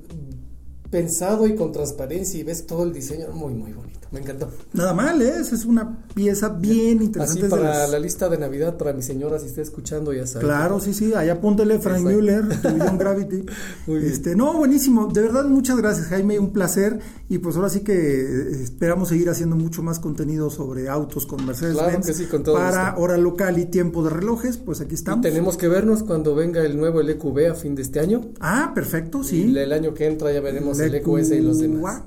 pensado 0.90 1.48
y 1.48 1.56
con 1.56 1.72
transparencia 1.72 2.40
y 2.40 2.44
ves 2.44 2.66
todo 2.66 2.84
el 2.84 2.94
diseño 2.94 3.28
muy 3.34 3.54
muy 3.54 3.74
bonito. 3.74 3.97
Me 4.12 4.22
encantó. 4.22 4.50
Nada 4.74 4.94
mal, 4.94 5.22
¿eh? 5.22 5.34
Esa 5.42 5.54
es 5.56 5.66
una 5.66 5.98
pieza 6.14 6.48
bien 6.50 7.02
interesante. 7.04 7.42
Así 7.42 7.50
para 7.50 7.64
las- 7.64 7.90
la 7.92 8.00
lista 8.00 8.30
de 8.30 8.38
Navidad 8.38 8.78
para 8.78 8.94
mi 8.94 9.02
señora 9.02 9.38
si 9.38 9.48
está 9.48 9.62
escuchando 9.62 10.14
ya 10.14 10.26
sabe. 10.26 10.46
Claro, 10.46 10.80
sí, 10.80 10.94
sí, 10.94 11.14
allá 11.14 11.34
apúntele 11.34 11.78
Frank 11.80 12.00
Exacto. 12.08 12.18
Müller, 12.18 12.44
Gravity. 12.98 13.46
Muy 13.86 14.00
bien. 14.00 14.12
Este, 14.12 14.36
no, 14.36 14.54
buenísimo, 14.54 15.08
de 15.08 15.22
verdad 15.22 15.46
muchas 15.46 15.76
gracias 15.78 16.08
Jaime, 16.08 16.40
un 16.40 16.54
placer 16.54 17.00
y 17.28 17.40
pues 17.40 17.58
ahora 17.58 17.70
sí 17.70 17.82
que 17.82 17.94
eh, 17.94 18.64
esperamos 18.64 19.10
seguir 19.10 19.30
haciendo 19.30 19.56
mucho 19.58 19.84
más 19.84 20.00
contenido 20.00 20.50
sobre 20.50 20.88
autos 20.88 21.26
con 21.26 21.46
Mercedes 21.46 21.74
Claro 21.74 21.92
Benz 21.92 22.06
que 22.06 22.14
sí, 22.14 22.26
con 22.28 22.44
todo 22.44 22.56
para 22.56 22.92
gusto. 22.92 23.02
hora 23.04 23.18
local 23.18 23.60
y 23.60 23.66
tiempo 23.66 24.04
de 24.04 24.10
relojes, 24.12 24.56
pues 24.58 24.80
aquí 24.80 24.92
Y 24.92 24.96
estamos. 24.96 25.22
tenemos 25.22 25.58
que 25.58 25.68
vernos 25.68 26.04
cuando 26.04 26.34
venga 26.34 26.62
el 26.64 26.78
nuevo 26.78 27.02
LQB 27.02 27.52
a 27.52 27.56
fin 27.56 27.76
de 27.76 27.82
este 27.82 28.00
año. 28.00 28.22
Ah, 28.40 28.72
perfecto, 28.74 29.20
Y 29.22 29.26
sí. 29.26 29.58
el 29.58 29.72
año 29.74 29.94
que 29.94 30.08
entra 30.08 30.32
ya 30.32 30.40
veremos 30.40 30.80
el, 30.80 30.96
El 30.96 31.02
EQS 31.02 31.32
y 31.32 31.42
los 31.42 31.60
demás. 31.60 32.04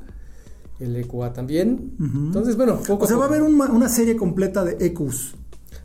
El 0.81 0.97
EQA 0.97 1.33
también. 1.33 1.93
Entonces, 2.01 2.57
bueno, 2.57 2.81
poco 2.87 3.05
O 3.05 3.09
sea, 3.09 3.16
va 3.16 3.25
a 3.27 3.29
haber 3.29 3.43
una, 3.43 3.66
una 3.66 3.88
serie 3.88 4.16
completa 4.16 4.64
de 4.64 4.85
EQs. 4.85 5.35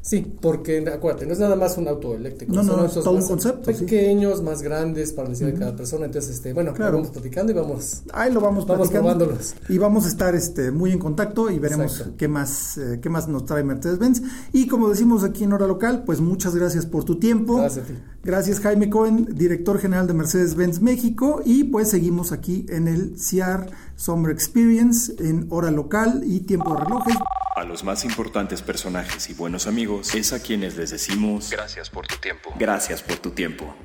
Sí, 0.01 0.23
porque 0.39 0.85
acuérdate, 0.87 1.25
no 1.25 1.33
es 1.33 1.39
nada 1.39 1.55
más 1.55 1.79
un 1.79 1.87
auto 1.87 2.13
eléctrico. 2.13 2.53
No, 2.53 2.61
no, 2.61 2.73
son 2.73 2.85
es 2.85 2.89
autos 2.91 3.03
todo 3.05 3.15
un 3.15 3.25
concepto, 3.27 3.73
sí. 3.73 3.79
Pequeños, 3.85 4.43
más 4.43 4.61
grandes 4.61 5.11
para 5.13 5.23
la 5.25 5.29
necesidad 5.31 5.51
de 5.53 5.59
cada 5.59 5.75
persona. 5.75 6.05
Entonces, 6.05 6.35
este, 6.35 6.53
bueno, 6.53 6.73
Claro. 6.75 6.97
vamos 6.97 7.09
platicando 7.09 7.51
y 7.51 7.55
vamos. 7.55 8.03
Ahí 8.13 8.31
lo 8.31 8.39
vamos, 8.39 8.67
Vamos 8.67 8.89
probándolos. 8.89 9.55
Y 9.67 9.79
vamos 9.79 10.05
a 10.05 10.09
estar 10.09 10.35
este, 10.35 10.69
muy 10.69 10.91
en 10.91 10.99
contacto 10.99 11.49
y 11.49 11.57
veremos 11.57 11.91
Exacto. 11.93 12.13
qué 12.17 12.27
más, 12.27 12.77
eh, 12.77 12.99
qué 13.01 13.09
más 13.09 13.27
nos 13.27 13.45
trae 13.45 13.63
Mercedes-Benz. 13.63 14.21
Y 14.53 14.67
como 14.67 14.89
decimos 14.89 15.23
aquí 15.23 15.43
en 15.43 15.53
Hora 15.53 15.65
Local, 15.65 16.03
pues 16.05 16.21
muchas 16.21 16.55
gracias 16.55 16.85
por 16.85 17.03
tu 17.03 17.17
tiempo. 17.17 17.57
Gracias 17.57 17.85
a 17.85 17.87
ti. 17.87 17.93
Gracias 18.25 18.59
Jaime 18.59 18.89
Cohen, 18.89 19.27
director 19.35 19.79
general 19.79 20.07
de 20.07 20.15
Mercedes-Benz 20.15 20.81
México. 20.81 21.43
Y 21.45 21.65
pues 21.65 21.91
seguimos 21.91 22.31
aquí 22.31 22.65
en 22.69 22.87
el 22.87 23.19
CIAR 23.19 23.67
Summer 23.95 24.31
Experience 24.31 25.13
en 25.19 25.45
Hora 25.51 25.69
Local 25.69 26.23
y 26.25 26.39
Tiempo 26.39 26.73
de 26.73 26.85
Relojes. 26.85 27.15
A 27.55 27.63
los 27.65 27.83
más 27.83 28.03
importantes 28.03 28.63
personajes 28.63 29.29
y 29.29 29.35
buenos 29.35 29.67
amigos 29.67 30.15
es 30.15 30.33
a 30.33 30.39
quienes 30.39 30.75
les 30.75 30.89
decimos 30.89 31.51
Gracias 31.51 31.91
por 31.91 32.07
tu 32.07 32.15
tiempo. 32.15 32.51
gracias 32.57 33.03
por 33.03 33.17
tu 33.17 33.29
tiempo. 33.29 33.75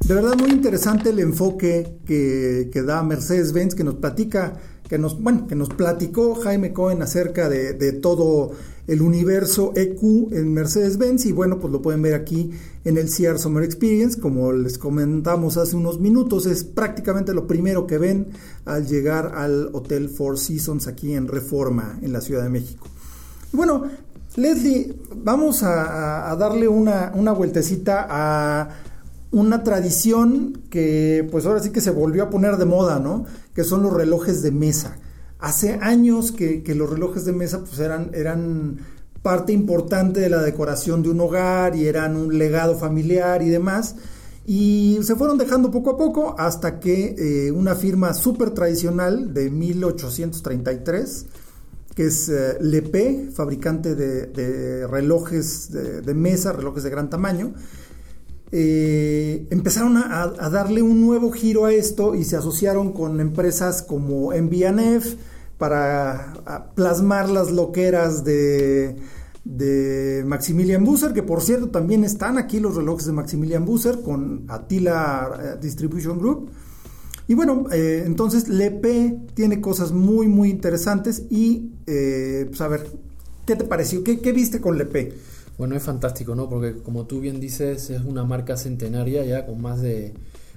De 0.00 0.12
verdad 0.14 0.36
muy 0.36 0.50
interesante 0.50 1.08
el 1.08 1.20
enfoque 1.20 1.98
que, 2.06 2.68
que 2.70 2.82
da 2.82 3.02
Mercedes-Benz, 3.02 3.74
que 3.74 3.84
nos 3.84 3.94
platica, 3.94 4.60
que 4.92 4.98
nos, 4.98 5.18
bueno, 5.22 5.46
que 5.46 5.54
nos 5.54 5.70
platicó 5.70 6.34
Jaime 6.34 6.74
Cohen 6.74 7.00
acerca 7.00 7.48
de, 7.48 7.92
todo 7.94 8.50
el 8.86 9.00
universo 9.00 9.72
EQ 9.74 10.34
en 10.34 10.52
Mercedes-Benz 10.52 11.24
y 11.24 11.32
bueno, 11.32 11.58
pues 11.58 11.72
lo 11.72 11.80
pueden 11.80 12.02
ver 12.02 12.12
aquí 12.12 12.50
en 12.84 12.98
el 12.98 13.06
CR 13.08 13.38
Summer 13.38 13.64
Experience, 13.64 14.20
como 14.20 14.52
les 14.52 14.76
comentamos 14.76 15.56
hace 15.56 15.76
unos 15.76 15.98
minutos, 15.98 16.44
es 16.44 16.62
prácticamente 16.64 17.32
lo 17.32 17.46
primero 17.46 17.86
que 17.86 17.96
ven 17.96 18.26
al 18.66 18.86
llegar 18.86 19.32
al 19.34 19.70
Hotel 19.72 20.10
Four 20.10 20.38
Seasons 20.38 20.86
aquí 20.86 21.14
en 21.14 21.26
Reforma, 21.26 21.98
en 22.02 22.12
la 22.12 22.20
Ciudad 22.20 22.42
de 22.42 22.50
México. 22.50 22.86
Bueno, 23.50 23.84
Leslie, 24.36 24.94
vamos 25.24 25.62
a, 25.62 25.84
a- 26.26 26.32
a 26.32 26.36
darle 26.36 26.68
una, 26.68 27.12
una 27.14 27.32
vueltecita 27.32 28.06
a 28.10 28.68
una 29.32 29.64
tradición 29.64 30.62
que 30.70 31.26
pues 31.30 31.46
ahora 31.46 31.60
sí 31.60 31.70
que 31.70 31.80
se 31.80 31.90
volvió 31.90 32.22
a 32.22 32.30
poner 32.30 32.58
de 32.58 32.66
moda, 32.66 33.00
¿no? 33.00 33.24
Que 33.54 33.64
son 33.64 33.82
los 33.82 33.92
relojes 33.92 34.42
de 34.42 34.52
mesa. 34.52 34.98
Hace 35.40 35.78
años 35.80 36.30
que, 36.30 36.62
los 36.76 36.88
relojes 36.88 37.24
de 37.24 37.32
mesa 37.32 37.60
pues 37.60 37.78
eran, 37.80 38.76
parte 39.22 39.52
importante 39.52 40.20
de 40.20 40.28
la 40.28 40.42
decoración 40.42 41.02
de 41.02 41.08
un 41.08 41.20
hogar 41.20 41.76
y 41.76 41.86
eran 41.86 42.16
un 42.16 42.36
legado 42.38 42.76
familiar 42.76 43.42
y 43.42 43.48
demás. 43.48 43.96
Y 44.44 44.98
se 45.02 45.16
fueron 45.16 45.38
dejando 45.38 45.70
poco 45.70 45.90
a 45.90 45.96
poco 45.96 46.34
hasta 46.38 46.78
que 46.80 47.14
eh, 47.16 47.52
una 47.52 47.74
firma 47.74 48.14
súper 48.14 48.50
tradicional 48.50 49.32
de 49.32 49.50
1833 49.50 51.26
que 51.94 52.06
es 52.06 52.28
eh, 52.28 52.56
Lepé, 52.60 53.28
fabricante 53.34 53.94
de, 53.94 54.86
relojes 54.86 55.70
de 55.70 56.14
mesa, 56.14 56.52
relojes 56.52 56.82
de 56.82 56.90
gran 56.90 57.10
tamaño. 57.10 57.52
Eh, 58.54 59.46
empezaron 59.50 59.96
a, 59.96 60.26
darle 60.50 60.82
un 60.82 61.00
nuevo 61.00 61.32
giro 61.32 61.64
a 61.64 61.72
esto 61.72 62.14
y 62.14 62.24
se 62.24 62.36
asociaron 62.36 62.92
con 62.92 63.18
empresas 63.18 63.80
como 63.80 64.30
MBNF 64.30 65.14
para 65.56 66.70
plasmar 66.74 67.30
las 67.30 67.50
loqueras 67.50 68.24
de, 68.24 68.96
Maximilian 70.26 70.84
Busser, 70.84 71.14
que 71.14 71.22
por 71.22 71.40
cierto 71.40 71.70
también 71.70 72.04
están 72.04 72.36
aquí 72.36 72.60
los 72.60 72.76
relojes 72.76 73.06
de 73.06 73.12
Maximilian 73.12 73.64
Busser 73.64 74.02
con 74.02 74.44
Attila 74.48 75.40
eh, 75.42 75.58
Distribution 75.60 76.18
Group. 76.18 76.50
Y 77.28 77.34
bueno, 77.34 77.64
eh, 77.72 78.02
entonces 78.04 78.48
Lepe 78.48 79.18
tiene 79.34 79.60
cosas 79.60 79.92
muy, 79.92 80.28
muy 80.28 80.50
interesantes 80.50 81.22
y, 81.30 81.70
eh, 81.86 82.46
pues 82.48 82.60
a 82.60 82.68
ver, 82.68 82.86
¿qué 83.46 83.56
te 83.56 83.64
pareció? 83.64 84.04
¿Qué, 84.04 84.20
qué 84.20 84.32
viste 84.32 84.60
con 84.60 84.76
Lepe? 84.76 85.14
Bueno, 85.58 85.76
es 85.76 85.82
fantástico, 85.82 86.34
¿no? 86.34 86.48
Porque 86.48 86.78
como 86.82 87.06
tú 87.06 87.20
bien 87.20 87.38
dices, 87.40 87.90
es 87.90 88.02
una 88.04 88.24
marca 88.24 88.56
centenaria 88.56 89.24
ya 89.24 89.46
con 89.46 89.60
más 89.60 89.80
de 89.82 90.14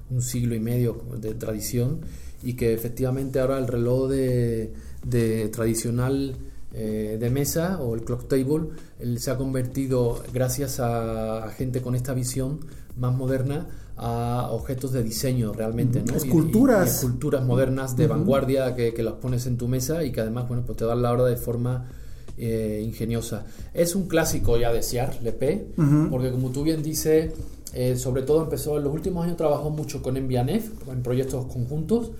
un 0.09 0.21
siglo 0.21 0.55
y 0.55 0.59
medio 0.59 1.01
de 1.19 1.33
tradición 1.33 1.99
y 2.43 2.53
que 2.53 2.73
efectivamente 2.73 3.39
ahora 3.39 3.57
el 3.57 3.67
reloj 3.67 4.09
de, 4.09 4.73
de 5.05 5.49
tradicional 5.49 6.35
eh, 6.73 7.17
de 7.19 7.29
mesa 7.29 7.79
o 7.81 7.95
el 7.95 8.03
clock 8.03 8.27
table 8.27 8.67
él 8.99 9.19
se 9.19 9.31
ha 9.31 9.37
convertido 9.37 10.21
gracias 10.33 10.79
a, 10.79 11.45
a 11.45 11.49
gente 11.51 11.81
con 11.81 11.95
esta 11.95 12.13
visión 12.13 12.59
más 12.97 13.15
moderna 13.15 13.67
a 13.97 14.49
objetos 14.51 14.91
de 14.91 15.01
diseño 15.01 15.53
realmente, 15.53 15.99
¿no? 16.03 16.13
Y- 16.13 16.15
y- 16.15 16.17
Esculturas. 16.17 16.85
y 16.85 16.89
esculturas 16.89 17.43
modernas 17.45 17.95
de 17.95 18.07
vanguardia 18.07 18.75
que, 18.75 18.93
que 18.93 19.03
las 19.03 19.13
pones 19.15 19.45
en 19.47 19.57
tu 19.57 19.67
mesa 19.69 20.03
y 20.03 20.11
que 20.11 20.19
además, 20.21 20.47
bueno, 20.49 20.63
pues 20.65 20.77
te 20.77 20.85
dan 20.85 21.01
la 21.01 21.11
hora 21.13 21.23
de 21.25 21.37
forma 21.37 21.89
eh, 22.37 22.81
ingeniosa. 22.83 23.45
Es 23.73 23.95
un 23.95 24.07
clásico 24.07 24.57
ya 24.57 24.71
de 24.73 24.83
Siar, 24.83 25.19
Lepé, 25.23 25.67
Ujú. 25.77 26.09
porque 26.09 26.31
como 26.31 26.49
tú 26.51 26.63
bien 26.63 26.83
dices, 26.83 27.33
eh, 27.73 27.95
sobre 27.97 28.21
todo 28.23 28.43
empezó 28.43 28.77
en 28.77 28.83
los 28.83 28.93
últimos 28.93 29.25
años 29.25 29.37
trabajó 29.37 29.69
mucho 29.69 30.01
con 30.01 30.17
Envianef, 30.17 30.69
en 30.89 31.03
proyectos 31.03 31.45
conjuntos, 31.47 32.11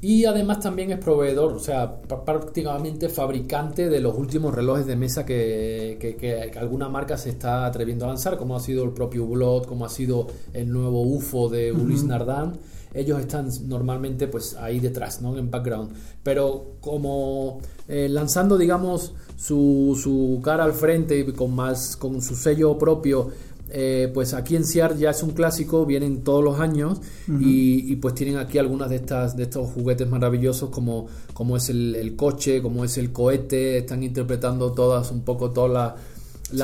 y 0.00 0.24
además 0.26 0.60
también 0.60 0.90
es 0.92 0.98
proveedor, 0.98 1.52
o 1.54 1.58
sea, 1.58 2.00
pr- 2.02 2.24
prácticamente 2.24 3.08
fabricante 3.08 3.88
de 3.88 4.00
los 4.00 4.16
últimos 4.16 4.54
relojes 4.54 4.86
de 4.86 4.94
mesa 4.94 5.24
que, 5.24 5.96
que- 6.00 6.16
que- 6.16 6.58
alguna 6.58 6.88
marca 6.88 7.16
se 7.16 7.30
está 7.30 7.64
atreviendo 7.66 8.04
a 8.04 8.08
lanzar, 8.08 8.36
como 8.36 8.54
ha 8.56 8.60
sido 8.60 8.84
el 8.84 8.90
propio 8.90 9.26
Blood, 9.26 9.64
como 9.64 9.84
ha 9.86 9.88
sido 9.88 10.26
el 10.52 10.68
nuevo 10.70 11.02
UFO 11.02 11.48
de 11.48 11.72
Ulis 11.72 12.04
Nardin. 12.04 12.52
Ellos 12.94 13.20
están 13.20 13.48
normalmente 13.68 14.26
pues 14.28 14.54
ahí 14.56 14.80
detrás, 14.80 15.20
¿no? 15.20 15.36
En 15.36 15.50
background. 15.50 15.90
Pero 16.22 16.76
como 16.80 17.60
eh, 17.88 18.08
lanzando, 18.08 18.56
digamos, 18.56 19.14
su, 19.36 19.98
su 20.02 20.40
cara 20.42 20.64
al 20.64 20.72
frente 20.72 21.18
y 21.18 21.24
con 21.32 21.54
más, 21.54 21.96
con 21.96 22.22
su 22.22 22.34
sello 22.36 22.78
propio, 22.78 23.30
eh, 23.70 24.10
pues 24.14 24.32
aquí 24.34 24.54
en 24.56 24.64
Ciar 24.64 24.96
ya 24.96 25.10
es 25.10 25.22
un 25.22 25.30
clásico, 25.30 25.84
vienen 25.86 26.22
todos 26.22 26.42
los 26.44 26.60
años 26.60 27.00
y, 27.40 27.90
y, 27.92 27.96
pues 27.96 28.14
tienen 28.14 28.36
aquí 28.36 28.58
algunas 28.58 28.88
de 28.90 28.96
estas 28.96 29.36
de 29.36 29.42
estos 29.44 29.70
juguetes 29.70 30.08
maravillosos 30.08 30.70
como, 30.70 31.06
como 31.34 31.56
es 31.56 31.68
el, 31.68 31.94
el 31.96 32.14
coche, 32.16 32.62
como 32.62 32.84
es 32.84 32.96
el 32.98 33.12
cohete, 33.12 33.78
están 33.78 34.02
interpretando 34.02 34.72
todas 34.72 35.10
un 35.10 35.22
poco 35.22 35.50
todas 35.50 35.70
la- 35.72 35.96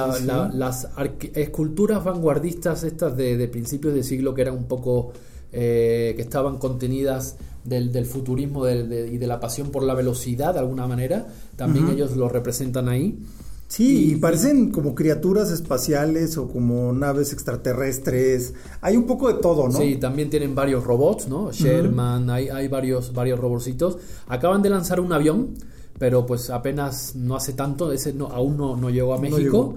la- 0.06 0.12
Sí, 0.14 0.20
sí. 0.20 0.26
la- 0.26 0.48
las 0.54 0.88
esculturas 1.34 2.04
vanguardistas 2.04 2.84
estas 2.84 3.16
de, 3.16 3.36
de 3.36 3.48
principios 3.48 3.94
de 3.94 4.02
siglo 4.04 4.32
que 4.34 4.42
eran 4.42 4.54
un 4.56 4.64
poco 4.64 5.12
eh, 5.52 6.12
que 6.16 6.22
estaban 6.22 6.58
contenidas 6.58 7.36
del, 7.64 7.92
del 7.92 8.06
futurismo 8.06 8.64
del- 8.64 8.88
de- 8.88 9.08
y 9.12 9.18
de 9.18 9.26
la 9.26 9.38
pasión 9.40 9.70
por 9.70 9.82
la 9.82 9.94
velocidad 9.94 10.54
de 10.54 10.60
alguna 10.60 10.86
manera, 10.86 11.26
también 11.56 11.88
ellos 11.88 12.16
lo 12.16 12.28
representan 12.28 12.88
ahí. 12.88 13.18
Sí, 13.72 14.12
y 14.12 14.16
parecen 14.16 14.70
como 14.70 14.94
criaturas 14.94 15.50
espaciales 15.50 16.36
o 16.36 16.46
como 16.46 16.92
naves 16.92 17.32
extraterrestres. 17.32 18.52
Hay 18.82 18.98
un 18.98 19.06
poco 19.06 19.32
de 19.32 19.40
todo, 19.40 19.66
¿no? 19.66 19.78
Sí, 19.78 19.96
también 19.96 20.28
tienen 20.28 20.54
varios 20.54 20.84
robots, 20.84 21.26
¿no? 21.26 21.50
Sherman, 21.52 22.28
hay, 22.28 22.50
hay 22.50 22.68
varios, 22.68 23.14
varios 23.14 23.40
robotcitos. 23.40 23.96
Acaban 24.26 24.60
de 24.60 24.68
lanzar 24.68 25.00
un 25.00 25.10
avión, 25.14 25.54
pero 25.98 26.26
pues 26.26 26.50
apenas 26.50 27.16
no 27.16 27.34
hace 27.34 27.54
tanto, 27.54 27.92
ese 27.92 28.12
no, 28.12 28.26
aún 28.26 28.58
no, 28.58 28.76
no 28.76 28.90
llegó 28.90 29.14
a 29.14 29.18
México. 29.18 29.76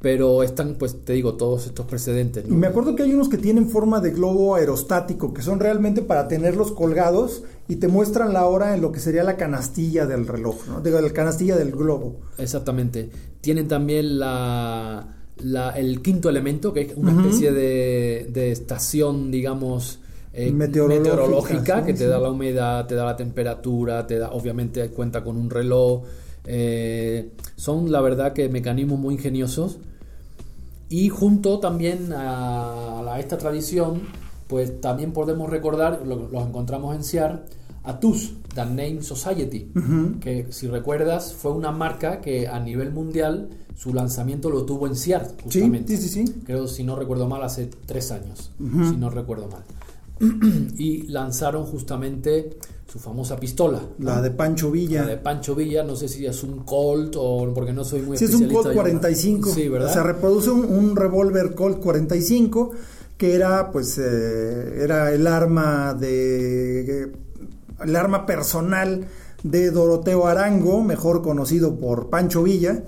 Pero 0.00 0.42
están, 0.42 0.74
pues 0.78 1.04
te 1.04 1.14
digo, 1.14 1.34
todos 1.34 1.66
estos 1.66 1.86
precedentes. 1.86 2.46
¿no? 2.46 2.54
me 2.54 2.66
acuerdo 2.66 2.94
que 2.94 3.02
hay 3.02 3.14
unos 3.14 3.28
que 3.30 3.38
tienen 3.38 3.68
forma 3.70 4.00
de 4.00 4.10
globo 4.10 4.54
aerostático, 4.54 5.32
que 5.32 5.40
son 5.42 5.58
realmente 5.58 6.02
para 6.02 6.28
tenerlos 6.28 6.72
colgados 6.72 7.44
y 7.66 7.76
te 7.76 7.88
muestran 7.88 8.32
la 8.34 8.44
hora 8.46 8.74
en 8.74 8.82
lo 8.82 8.92
que 8.92 9.00
sería 9.00 9.24
la 9.24 9.36
canastilla 9.36 10.04
del 10.06 10.26
reloj, 10.26 10.66
¿no? 10.68 10.80
Digo, 10.82 11.00
la 11.00 11.10
canastilla 11.10 11.56
del 11.56 11.72
globo. 11.72 12.16
Exactamente. 12.36 13.08
Tienen 13.40 13.68
también 13.68 14.18
la, 14.18 15.16
la- 15.38 15.70
el 15.70 16.02
quinto 16.02 16.28
elemento, 16.28 16.72
que 16.74 16.82
es 16.82 16.92
una 16.96 17.12
especie 17.22 17.52
de, 17.52 18.28
de 18.32 18.52
estación, 18.52 19.30
digamos, 19.30 20.00
eh, 20.34 20.52
Meteorológica, 20.52 21.10
meteorológica, 21.10 21.80
sí, 21.80 21.86
que 21.86 21.94
te 21.94 22.06
da 22.06 22.18
la 22.18 22.30
humedad, 22.30 22.86
te 22.86 22.94
da 22.94 23.06
la 23.06 23.16
temperatura, 23.16 24.06
te 24.06 24.18
da, 24.18 24.30
obviamente 24.32 24.86
cuenta 24.90 25.24
con 25.24 25.38
un 25.38 25.48
reloj. 25.48 26.02
Eh, 26.46 27.30
son, 27.56 27.90
la 27.92 28.00
verdad, 28.00 28.32
que 28.32 28.48
mecanismos 28.48 28.98
muy 28.98 29.14
ingeniosos. 29.14 29.78
Y 30.88 31.08
junto 31.08 31.58
también 31.58 32.12
a, 32.12 33.00
a 33.12 33.18
esta 33.20 33.38
tradición, 33.38 34.02
pues 34.46 34.80
también 34.80 35.12
podemos 35.12 35.50
recordar, 35.50 36.02
lo- 36.06 36.28
los 36.28 36.46
encontramos 36.46 36.94
en 36.94 37.02
Ciar, 37.02 37.44
a 37.82 37.98
TUS, 38.00 38.34
The 38.54 38.64
Name 38.66 39.02
Society, 39.02 39.70
que 40.20 40.46
si 40.50 40.66
recuerdas 40.66 41.34
fue 41.34 41.52
una 41.52 41.70
marca 41.70 42.20
que 42.20 42.48
a 42.48 42.58
nivel 42.58 42.90
mundial 42.92 43.48
su 43.76 43.92
lanzamiento 43.94 44.48
lo 44.50 44.64
tuvo 44.64 44.86
en 44.88 44.96
Ciar, 44.96 45.26
Sí, 45.28 45.34
justamente. 45.44 45.96
sí, 45.96 46.08
sí, 46.08 46.26
sí. 46.26 46.32
Creo, 46.44 46.66
si 46.66 46.82
no 46.82 46.96
recuerdo 46.96 47.28
mal, 47.28 47.42
hace 47.42 47.66
tres 47.86 48.10
años, 48.12 48.50
si 48.58 48.96
no 48.96 49.10
recuerdo 49.10 49.48
mal. 49.48 49.62
y 50.78 51.02
lanzaron 51.08 51.64
justamente 51.64 52.56
su 52.86 52.98
famosa 52.98 53.36
pistola. 53.36 53.82
¿no? 53.98 54.04
La 54.06 54.22
de 54.22 54.30
Pancho 54.30 54.70
Villa. 54.70 55.02
La 55.02 55.08
de 55.08 55.16
Pancho 55.16 55.54
Villa, 55.54 55.82
no 55.82 55.96
sé 55.96 56.08
si 56.08 56.24
es 56.24 56.42
un 56.42 56.60
Colt 56.64 57.14
o 57.18 57.52
porque 57.54 57.72
no 57.72 57.84
soy 57.84 58.02
muy 58.02 58.16
Sí, 58.16 58.26
es 58.26 58.34
un. 58.34 58.48
Colt 58.48 58.68
yo. 58.68 58.74
45. 58.74 59.50
Sí, 59.52 59.68
¿verdad? 59.68 59.92
Se 59.92 60.02
reproduce 60.02 60.50
un, 60.50 60.64
un 60.64 60.96
revólver 60.96 61.54
Colt 61.54 61.80
45 61.80 62.70
que 63.16 63.34
era 63.34 63.72
pues 63.72 63.98
eh, 63.98 64.82
era 64.82 65.10
el 65.12 65.26
arma 65.26 65.94
de 65.94 67.12
el 67.82 67.96
arma 67.96 68.26
personal 68.26 69.06
de 69.42 69.70
Doroteo 69.70 70.26
Arango, 70.26 70.82
mejor 70.82 71.22
conocido 71.22 71.78
por 71.78 72.08
Pancho 72.10 72.42
Villa. 72.42 72.84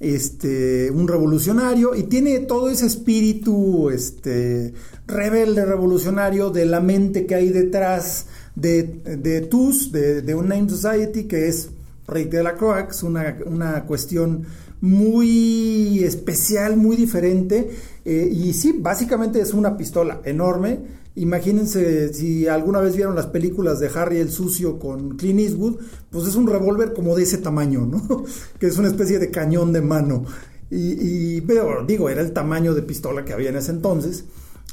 este, 0.00 0.90
un 0.90 1.06
revolucionario 1.08 1.94
y 1.94 2.04
tiene 2.04 2.40
todo 2.40 2.70
ese 2.70 2.86
espíritu 2.86 3.90
este, 3.90 4.72
rebelde 5.06 5.64
revolucionario 5.66 6.50
de 6.50 6.64
la 6.64 6.80
mente 6.80 7.26
que 7.26 7.34
hay 7.34 7.50
detrás 7.50 8.26
de, 8.60 8.82
de 9.16 9.40
TUS, 9.42 9.92
de, 9.92 10.22
de 10.22 10.34
Name 10.34 10.68
Society, 10.68 11.24
que 11.24 11.48
es 11.48 11.70
Rey 12.06 12.24
de 12.24 12.42
la 12.42 12.54
Croix, 12.54 13.02
una, 13.02 13.36
una 13.46 13.84
cuestión 13.84 14.44
muy 14.80 16.02
especial, 16.04 16.76
muy 16.76 16.96
diferente. 16.96 17.70
Eh, 18.04 18.28
y 18.32 18.52
sí, 18.52 18.74
básicamente 18.78 19.40
es 19.40 19.54
una 19.54 19.76
pistola 19.76 20.20
enorme. 20.24 21.00
Imagínense 21.16 22.12
si 22.14 22.46
alguna 22.46 22.80
vez 22.80 22.96
vieron 22.96 23.14
las 23.14 23.26
películas 23.26 23.80
de 23.80 23.90
Harry 23.94 24.18
el 24.18 24.30
Sucio 24.30 24.78
con 24.78 25.16
Clint 25.16 25.40
Eastwood, 25.40 25.76
pues 26.10 26.26
es 26.26 26.34
un 26.34 26.46
revólver 26.46 26.94
como 26.94 27.16
de 27.16 27.24
ese 27.24 27.38
tamaño, 27.38 27.86
¿no? 27.86 28.24
que 28.58 28.66
es 28.66 28.78
una 28.78 28.88
especie 28.88 29.18
de 29.18 29.30
cañón 29.30 29.72
de 29.72 29.82
mano. 29.82 30.24
Y, 30.70 31.36
y, 31.36 31.40
pero 31.40 31.84
digo, 31.84 32.08
era 32.08 32.22
el 32.22 32.32
tamaño 32.32 32.74
de 32.74 32.82
pistola 32.82 33.24
que 33.24 33.32
había 33.32 33.50
en 33.50 33.56
ese 33.56 33.72
entonces. 33.72 34.24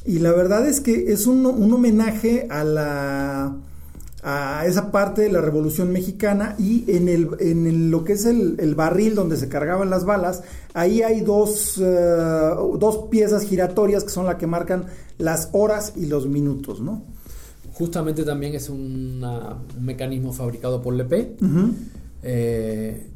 Y 0.05 0.19
la 0.19 0.31
verdad 0.31 0.67
es 0.67 0.79
que 0.79 1.11
es 1.11 1.27
un, 1.27 1.45
un 1.45 1.73
homenaje 1.73 2.47
a 2.49 2.63
la 2.63 3.57
a 4.29 4.65
esa 4.65 4.91
parte 4.91 5.21
de 5.21 5.31
la 5.31 5.39
Revolución 5.39 5.89
Mexicana 5.93 6.57
y 6.59 6.83
en, 6.91 7.07
el, 7.07 7.29
en 7.39 7.89
lo 7.89 8.03
que 8.03 8.11
es 8.11 8.25
el, 8.25 8.75
barril 8.75 9.15
donde 9.15 9.37
se 9.37 9.47
cargaban 9.47 9.89
las 9.89 10.03
balas, 10.03 10.43
ahí 10.73 11.01
hay 11.01 11.21
dos, 11.21 11.77
eh, 11.77 12.53
dos 12.77 13.07
piezas 13.09 13.43
giratorias 13.43 14.03
que 14.03 14.09
son 14.09 14.25
las 14.25 14.35
que 14.35 14.45
marcan 14.45 14.87
las 15.17 15.47
horas 15.53 15.93
y 15.95 16.07
los 16.07 16.27
minutos, 16.27 16.81
¿no? 16.81 17.03
Justamente 17.71 18.25
también 18.25 18.53
es 18.53 18.69
un 18.69 19.23
mecanismo 19.79 20.33
fabricado 20.33 20.81
por 20.81 20.93
LP. 20.93 21.37
Eh, 22.23 23.07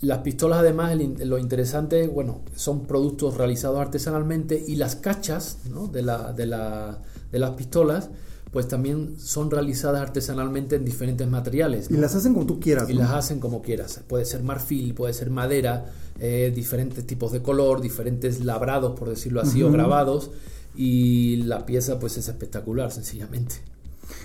las 0.00 0.18
pistolas 0.20 0.60
además, 0.60 0.96
lo 1.26 1.36
interesante, 1.36 2.06
bueno, 2.06 2.40
son 2.54 2.86
productos 2.86 3.36
realizados 3.36 3.80
artesanalmente 3.80 4.64
y 4.66 4.76
las 4.76 4.96
cachas 4.96 5.58
de, 5.92 6.00
la, 6.00 6.32
de, 6.32 6.46
la, 6.46 7.00
de 7.30 7.38
las 7.38 7.50
pistolas 7.50 8.08
pues 8.50 8.68
también 8.68 9.16
son 9.18 9.50
realizadas 9.50 10.00
artesanalmente 10.00 10.76
en 10.76 10.84
diferentes 10.84 11.28
materiales. 11.28 11.90
Y 11.90 11.96
las 11.96 12.14
hacen 12.14 12.34
como 12.34 12.46
tú 12.46 12.60
quieras. 12.60 12.88
Y 12.88 12.94
las 12.94 13.10
hacen 13.10 13.40
como 13.40 13.62
quieras. 13.62 14.00
Puede 14.06 14.24
ser 14.24 14.42
marfil, 14.42 14.94
puede 14.94 15.12
ser 15.12 15.30
madera, 15.30 15.86
eh, 16.18 16.52
diferentes 16.54 17.06
tipos 17.06 17.32
de 17.32 17.42
color, 17.42 17.80
diferentes 17.80 18.44
labrados, 18.44 18.98
por 18.98 19.08
decirlo 19.08 19.40
así, 19.40 19.62
o 19.62 19.70
grabados. 19.70 20.30
Y 20.74 21.36
la 21.44 21.66
pieza 21.66 21.98
pues 21.98 22.16
es 22.16 22.28
espectacular, 22.28 22.90
sencillamente. 22.90 23.56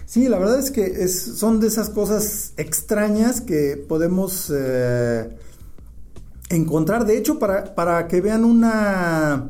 Sí, 0.06 0.30
la 0.30 0.40
verdad 0.40 0.60
es 0.60 0.72
que 0.72 0.86
es, 0.86 1.22
son 1.22 1.60
de 1.60 1.68
esas 1.68 1.90
cosas 1.90 2.54
extrañas 2.58 3.42
que 3.42 3.76
podemos 3.76 4.52
eh, 4.56 5.30
encontrar. 6.50 7.06
De 7.06 7.18
hecho, 7.18 7.40
para, 7.40 7.76
para 7.76 8.08
que 8.08 8.22
vean 8.22 8.46
una 8.46 9.50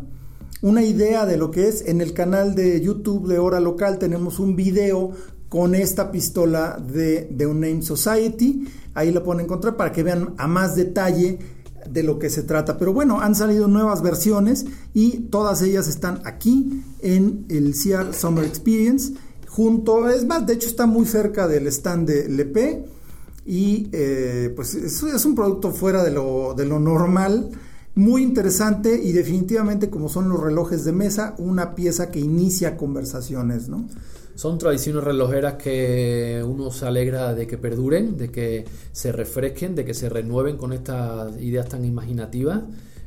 una 0.63 0.82
idea 0.82 1.26
de 1.26 1.38
lo 1.38 1.52
que 1.52 1.67
es. 1.67 1.84
En 1.88 2.02
el 2.02 2.13
canal 2.13 2.56
de 2.56 2.80
YouTube 2.80 3.28
de 3.28 3.38
Hora 3.38 3.60
Local 3.60 3.99
tenemos 3.99 4.39
un 4.39 4.56
video 4.56 5.12
con 5.49 5.76
esta 5.76 6.10
pistola 6.10 6.82
de, 6.82 7.28
de 7.30 7.45
Name 7.45 7.82
Society. 7.82 8.65
Ahí 8.93 9.12
la 9.12 9.21
pueden 9.21 9.43
encontrar 9.43 9.76
para 9.76 9.91
que 9.91 10.04
vean 10.04 10.34
a 10.38 10.47
más 10.47 10.76
detalle 10.76 11.38
de 11.88 12.04
lo 12.04 12.17
que 12.17 12.30
se 12.30 12.43
trata. 12.43 12.78
Pero 12.78 12.93
bueno, 12.93 13.19
han 13.19 13.36
salido 13.36 13.67
nuevas 13.67 14.02
versiones 14.02 14.65
y 14.93 15.28
todas 15.30 15.62
ellas 15.62 15.89
están 15.89 16.21
aquí 16.23 16.82
en 17.02 17.45
el 17.49 17.73
CR 17.73 18.13
Summer 18.13 18.45
Experience. 18.45 19.13
Junto, 19.49 20.10
es 20.10 20.26
más, 20.26 20.47
de 20.47 20.54
hecho 20.54 20.69
está 20.69 20.86
muy 20.86 21.06
cerca 21.06 21.45
del 21.45 21.67
stand 21.67 22.08
de 22.08 22.26
LP 22.28 22.86
y 23.45 23.89
eh, 23.91 24.54
pues 24.56 24.76
es, 24.76 25.04
es, 25.04 25.26
un 25.26 25.36
producto 25.36 25.71
fuera 25.71 26.06
de 26.06 26.12
lo, 26.12 26.54
de 26.56 26.65
lo 26.65 26.80
normal 26.80 27.52
muy 27.95 28.23
interesante 28.23 28.99
y 29.01 29.12
definitivamente 29.12 29.89
como 29.89 30.10
son 30.10 30.29
los 30.29 30.39
relojes 30.39 30.84
de 30.84 30.91
mesa, 30.91 31.36
una 31.38 31.75
pieza 31.75 32.10
que 32.10 32.19
inicia 32.19 32.75
conversaciones, 32.75 33.69
¿no? 33.69 33.88
Son 34.36 34.58
tradiciones 34.58 35.03
relojeras 35.03 35.56
que 35.56 36.43
uno 36.43 36.71
se 36.71 36.88
alegra 36.88 37.36
de 37.36 37.45
que 37.45 37.60
perduren, 37.60 38.17
de 38.17 38.32
que 38.32 38.65
se 38.91 39.12
refresquen, 39.12 39.75
de 39.75 39.86
que 39.86 39.93
se 39.93 40.10
renueven 40.10 40.58
con 40.58 40.73
estas 40.73 41.39
ideas 41.39 41.69
tan 41.69 41.86
imaginativas 41.86 42.63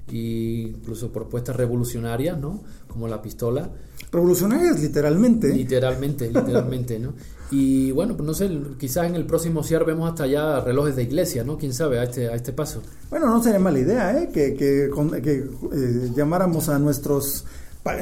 e 0.08 0.72
incluso 0.76 1.10
propuestas 1.10 1.56
revolucionarias, 1.56 2.38
¿no? 2.38 2.62
Como 2.86 3.08
la 3.08 3.20
pistola. 3.22 3.72
Revolucionarias 4.12 4.80
literalmente. 4.80 5.52
Literalmente, 5.52 6.30
literalmente, 6.30 6.98
¿no? 7.00 7.14
Y 7.50 7.92
bueno, 7.92 8.16
pues 8.16 8.26
no 8.26 8.34
sé, 8.34 8.50
quizás 8.78 9.06
en 9.06 9.14
el 9.14 9.24
próximo 9.24 9.62
CIAR 9.62 9.84
vemos 9.84 10.08
hasta 10.08 10.26
ya 10.26 10.60
relojes 10.60 10.96
de 10.96 11.04
iglesia, 11.04 11.44
¿no? 11.44 11.56
Quién 11.56 11.72
sabe, 11.72 11.98
a 11.98 12.04
este, 12.04 12.28
a 12.28 12.34
este 12.34 12.52
paso. 12.52 12.82
Bueno, 13.08 13.26
no 13.26 13.42
sería 13.42 13.58
mala 13.58 13.78
idea, 13.78 14.20
¿eh? 14.20 14.30
Que, 14.32 14.54
que, 14.54 14.86
eh, 14.86 16.10
llamáramos 16.14 16.68
a 16.68 16.78
nuestros 16.78 17.44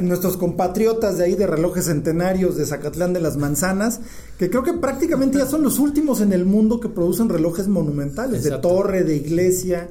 nuestros 0.00 0.38
compatriotas 0.38 1.18
de 1.18 1.24
ahí 1.24 1.34
de 1.34 1.46
relojes 1.46 1.84
centenarios 1.84 2.56
de 2.56 2.64
Zacatlán 2.64 3.12
de 3.12 3.20
las 3.20 3.36
Manzanas, 3.36 4.00
que 4.38 4.48
creo 4.48 4.62
que 4.62 4.72
prácticamente 4.72 5.36
ya 5.36 5.44
son 5.44 5.62
los 5.62 5.78
últimos 5.78 6.22
en 6.22 6.32
el 6.32 6.46
mundo 6.46 6.80
que 6.80 6.88
producen 6.88 7.28
relojes 7.28 7.68
monumentales, 7.68 8.44
de 8.44 8.58
torre, 8.58 9.04
de 9.04 9.16
iglesia. 9.16 9.90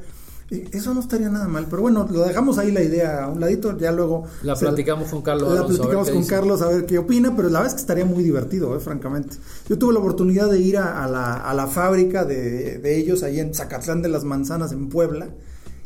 Eso 0.72 0.94
no 0.94 1.00
estaría 1.00 1.30
nada 1.30 1.48
mal, 1.48 1.68
pero 1.70 1.82
bueno, 1.82 2.08
lo 2.12 2.24
dejamos 2.26 2.58
ahí 2.58 2.72
la 2.72 2.82
idea 2.82 3.24
a 3.24 3.28
un 3.28 3.40
ladito, 3.40 3.78
ya 3.78 3.92
luego... 3.92 4.26
La 4.44 4.56
platicamos 4.56 5.10
con 5.10 5.22
Carlos. 5.22 5.54
La 5.54 5.66
platicamos 5.66 6.10
con 6.12 6.26
Carlos 6.26 6.62
a 6.62 6.68
ver 6.68 6.86
qué 6.86 7.00
opina, 7.00 7.36
pero 7.36 7.50
la 7.50 7.60
verdad 7.60 7.68
es 7.68 7.74
que 7.74 7.82
estaría 7.82 8.06
muy 8.06 8.24
divertido, 8.24 8.76
eh, 8.76 8.80
francamente. 8.80 9.38
Yo 9.68 9.80
tuve 9.80 9.94
la 9.94 10.00
oportunidad 10.00 10.50
de 10.50 10.60
ir 10.60 10.78
a, 10.78 11.08
la, 11.08 11.36
a 11.36 11.54
la, 11.54 11.68
fábrica 11.68 12.24
de, 12.24 12.78
de, 12.78 12.98
ellos 12.98 13.24
ahí 13.24 13.40
en 13.40 13.54
Zacatlán 13.54 14.02
de 14.02 14.10
las 14.10 14.24
Manzanas, 14.24 14.72
en 14.72 14.90
Puebla, 14.90 15.30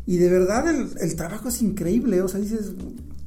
y 0.06 0.18
de 0.18 0.30
verdad 0.30 0.68
el, 0.70 0.90
el 1.00 1.16
trabajo 1.16 1.50
es 1.50 1.62
increíble, 1.62 2.22
o 2.22 2.28
sea, 2.28 2.40
dices, 2.40 2.74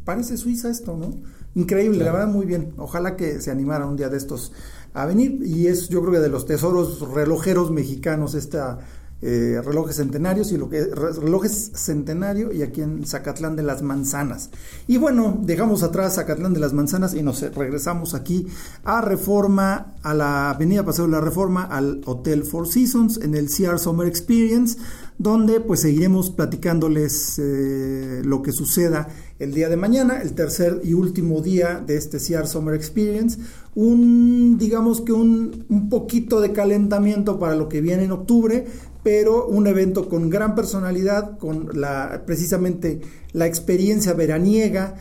parece 0.04 0.36
Suiza 0.36 0.70
esto, 0.70 0.96
¿no? 0.96 1.14
Increíble, 1.54 2.04
la 2.04 2.12
verdad 2.12 2.28
muy 2.28 2.46
bien. 2.46 2.74
Ojalá 2.76 3.16
que 3.16 3.40
se 3.40 3.50
animara 3.50 3.86
un 3.86 3.96
día 3.96 4.08
de 4.08 4.16
estos 4.16 4.52
a 4.94 5.06
venir, 5.06 5.40
y 5.44 5.66
es 5.68 5.88
yo 5.88 6.00
creo 6.00 6.14
que 6.14 6.20
de 6.20 6.28
los 6.28 6.46
tesoros 6.46 7.00
relojeros 7.12 7.70
mexicanos 7.70 8.34
esta 8.34 8.78
eh, 9.22 9.60
relojes 9.62 9.96
centenarios 9.96 10.50
y 10.50 10.56
lo 10.56 10.70
que 10.70 10.82
relojes 10.82 11.72
centenario 11.74 12.52
y 12.52 12.62
aquí 12.62 12.80
en 12.80 13.06
Zacatlán 13.06 13.54
de 13.54 13.62
las 13.62 13.82
Manzanas. 13.82 14.50
Y 14.86 14.96
bueno, 14.96 15.38
dejamos 15.42 15.82
atrás 15.82 16.14
Zacatlán 16.14 16.54
de 16.54 16.60
las 16.60 16.72
Manzanas 16.72 17.14
y 17.14 17.22
nos 17.22 17.42
regresamos 17.54 18.14
aquí 18.14 18.46
a 18.82 19.02
Reforma, 19.02 19.94
a 20.02 20.14
la 20.14 20.50
Avenida 20.50 20.84
Paseo 20.84 21.04
de 21.04 21.12
la 21.12 21.20
Reforma, 21.20 21.64
al 21.64 22.00
Hotel 22.06 22.44
Four 22.44 22.68
Seasons 22.68 23.18
en 23.22 23.34
el 23.34 23.48
CR 23.48 23.78
Summer 23.78 24.06
Experience, 24.06 24.78
donde 25.18 25.60
pues 25.60 25.80
seguiremos 25.80 26.30
platicándoles 26.30 27.38
eh, 27.38 28.22
lo 28.24 28.40
que 28.40 28.52
suceda 28.52 29.08
el 29.38 29.52
día 29.52 29.68
de 29.68 29.76
mañana, 29.76 30.22
el 30.22 30.32
tercer 30.32 30.80
y 30.82 30.94
último 30.94 31.42
día 31.42 31.82
de 31.86 31.96
este 31.96 32.16
CR 32.18 32.46
Summer 32.46 32.74
Experience, 32.74 33.38
un 33.74 34.56
digamos 34.58 35.02
que 35.02 35.12
un, 35.12 35.66
un 35.68 35.88
poquito 35.90 36.40
de 36.40 36.52
calentamiento 36.52 37.38
para 37.38 37.54
lo 37.54 37.68
que 37.68 37.82
viene 37.82 38.04
en 38.04 38.12
octubre, 38.12 38.66
pero 39.02 39.46
un 39.46 39.66
evento 39.66 40.08
con 40.08 40.30
gran 40.30 40.54
personalidad, 40.54 41.38
con 41.38 41.70
la, 41.80 42.22
precisamente 42.26 43.00
la 43.32 43.46
experiencia 43.46 44.12
veraniega. 44.14 44.96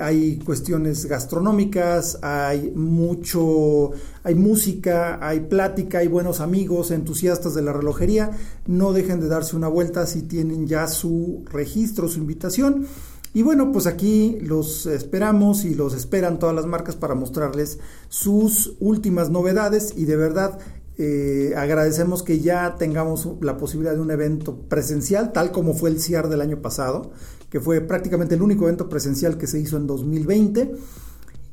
Hay 0.00 0.38
cuestiones 0.38 1.04
gastronómicas, 1.04 2.18
hay 2.22 2.72
mucho, 2.74 3.90
hay 4.22 4.34
música, 4.34 5.18
hay 5.20 5.40
plática, 5.40 5.98
hay 5.98 6.08
buenos 6.08 6.40
amigos, 6.40 6.90
entusiastas 6.90 7.54
de 7.54 7.60
la 7.60 7.74
relojería. 7.74 8.30
No 8.66 8.94
dejen 8.94 9.20
de 9.20 9.28
darse 9.28 9.56
una 9.56 9.68
vuelta 9.68 10.06
si 10.06 10.22
tienen 10.22 10.66
ya 10.66 10.88
su 10.88 11.44
registro, 11.52 12.08
su 12.08 12.18
invitación. 12.18 12.86
Y 13.34 13.42
bueno, 13.42 13.72
pues 13.72 13.86
aquí 13.86 14.38
los 14.40 14.86
esperamos 14.86 15.64
y 15.64 15.74
los 15.74 15.94
esperan 15.94 16.38
todas 16.38 16.56
las 16.56 16.66
marcas 16.66 16.96
para 16.96 17.14
mostrarles 17.14 17.78
sus 18.08 18.74
últimas 18.80 19.28
novedades 19.28 19.92
y 19.96 20.06
de 20.06 20.16
verdad 20.16 20.58
eh, 20.98 21.54
agradecemos 21.56 22.24
que 22.24 22.40
ya 22.40 22.74
tengamos 22.76 23.28
la 23.40 23.56
posibilidad 23.56 23.94
de 23.94 24.00
un 24.00 24.10
evento 24.10 24.56
presencial, 24.68 25.32
tal 25.32 25.52
como 25.52 25.74
fue 25.74 25.90
el 25.90 26.00
CIAR 26.00 26.28
del 26.28 26.40
año 26.40 26.60
pasado, 26.60 27.12
que 27.50 27.60
fue 27.60 27.80
prácticamente 27.80 28.34
el 28.34 28.42
único 28.42 28.64
evento 28.64 28.88
presencial 28.88 29.38
que 29.38 29.46
se 29.46 29.60
hizo 29.60 29.76
en 29.76 29.86
2020, 29.86 30.72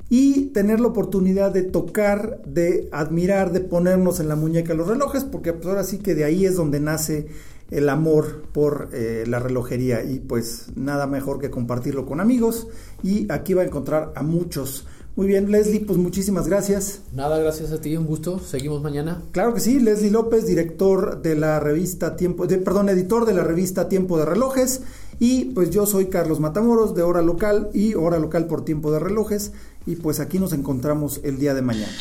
y 0.09 0.47
tener 0.47 0.79
la 0.79 0.87
oportunidad 0.87 1.51
de 1.51 1.61
tocar, 1.61 2.41
de 2.45 2.89
admirar, 2.91 3.51
de 3.51 3.61
ponernos 3.61 4.19
en 4.19 4.29
la 4.29 4.35
muñeca 4.35 4.73
los 4.73 4.87
relojes, 4.87 5.23
porque 5.23 5.53
pues 5.53 5.67
ahora 5.67 5.83
sí 5.83 5.99
que 5.99 6.15
de 6.15 6.23
ahí 6.23 6.45
es 6.45 6.55
donde 6.55 6.79
nace 6.79 7.27
el 7.71 7.89
amor 7.89 8.43
por 8.51 8.89
eh, 8.93 9.25
la 9.27 9.39
relojería 9.39 10.03
y 10.03 10.19
pues 10.19 10.67
nada 10.75 11.07
mejor 11.07 11.39
que 11.39 11.49
compartirlo 11.49 12.05
con 12.05 12.19
amigos 12.19 12.67
y 13.01 13.31
aquí 13.31 13.53
va 13.53 13.63
a 13.63 13.65
encontrar 13.65 14.13
a 14.15 14.21
muchos 14.21 14.85
muy 15.15 15.27
bien, 15.27 15.49
Leslie, 15.49 15.79
pues 15.79 15.97
muchísimas 15.97 16.47
gracias. 16.47 16.99
Nada, 17.13 17.37
gracias 17.37 17.71
a 17.71 17.79
ti, 17.79 17.95
un 17.95 18.05
gusto. 18.05 18.39
Seguimos 18.39 18.81
mañana. 18.81 19.21
Claro 19.31 19.53
que 19.53 19.61
sí, 19.61 19.79
Leslie 19.79 20.11
López, 20.11 20.45
director 20.45 21.21
de 21.21 21.35
la 21.35 21.59
revista 21.59 22.17
Tiempo, 22.17 22.47
de, 22.47 22.57
perdón, 22.57 22.89
editor 22.89 23.25
de 23.25 23.33
la 23.33 23.43
revista 23.43 23.87
Tiempo 23.87 24.17
de 24.17 24.25
Relojes. 24.25 24.81
Y 25.19 25.45
pues 25.45 25.69
yo 25.69 25.85
soy 25.85 26.07
Carlos 26.07 26.41
Matamoros 26.41 26.95
de 26.95 27.03
Hora 27.03 27.21
Local 27.21 27.69
y 27.73 27.93
Hora 27.93 28.19
Local 28.19 28.47
por 28.47 28.65
Tiempo 28.65 28.91
de 28.91 28.99
Relojes. 28.99 29.53
Y 29.85 29.95
pues 29.95 30.19
aquí 30.19 30.37
nos 30.37 30.51
encontramos 30.51 31.21
el 31.23 31.39
día 31.39 31.53
de 31.53 31.61
mañana. 31.61 31.93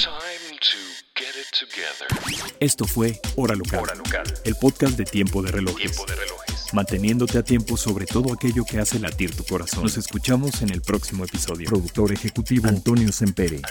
Esto 2.58 2.84
fue 2.84 3.20
Hora 3.36 3.54
Local, 3.54 3.80
Hora 3.80 3.94
Local, 3.94 4.24
el 4.44 4.56
podcast 4.56 4.96
de 4.96 5.04
Tiempo 5.04 5.42
de 5.42 5.52
Relojes. 5.52 5.92
Tiempo 5.92 6.04
de 6.06 6.16
Relojes. 6.16 6.43
Manteniéndote 6.74 7.38
a 7.38 7.42
tiempo 7.42 7.76
sobre 7.76 8.04
todo 8.04 8.32
aquello 8.32 8.64
que 8.64 8.80
hace 8.80 8.98
latir 8.98 9.34
tu 9.34 9.44
corazón. 9.44 9.84
Nos 9.84 9.96
escuchamos 9.96 10.60
en 10.62 10.70
el 10.70 10.82
próximo 10.82 11.24
episodio. 11.24 11.68
Productor 11.68 12.12
ejecutivo 12.12 12.68
Antonio 12.68 13.10
Sempere. 13.12 13.62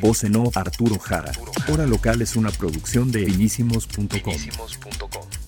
Voz 0.00 0.24
en 0.24 0.36
off 0.36 0.56
Arturo 0.56 0.98
Jara. 0.98 1.32
Hora 1.72 1.86
local 1.86 2.22
es 2.22 2.36
una 2.36 2.50
producción 2.50 3.10
de 3.10 3.24
finísimos.com. 3.24 5.39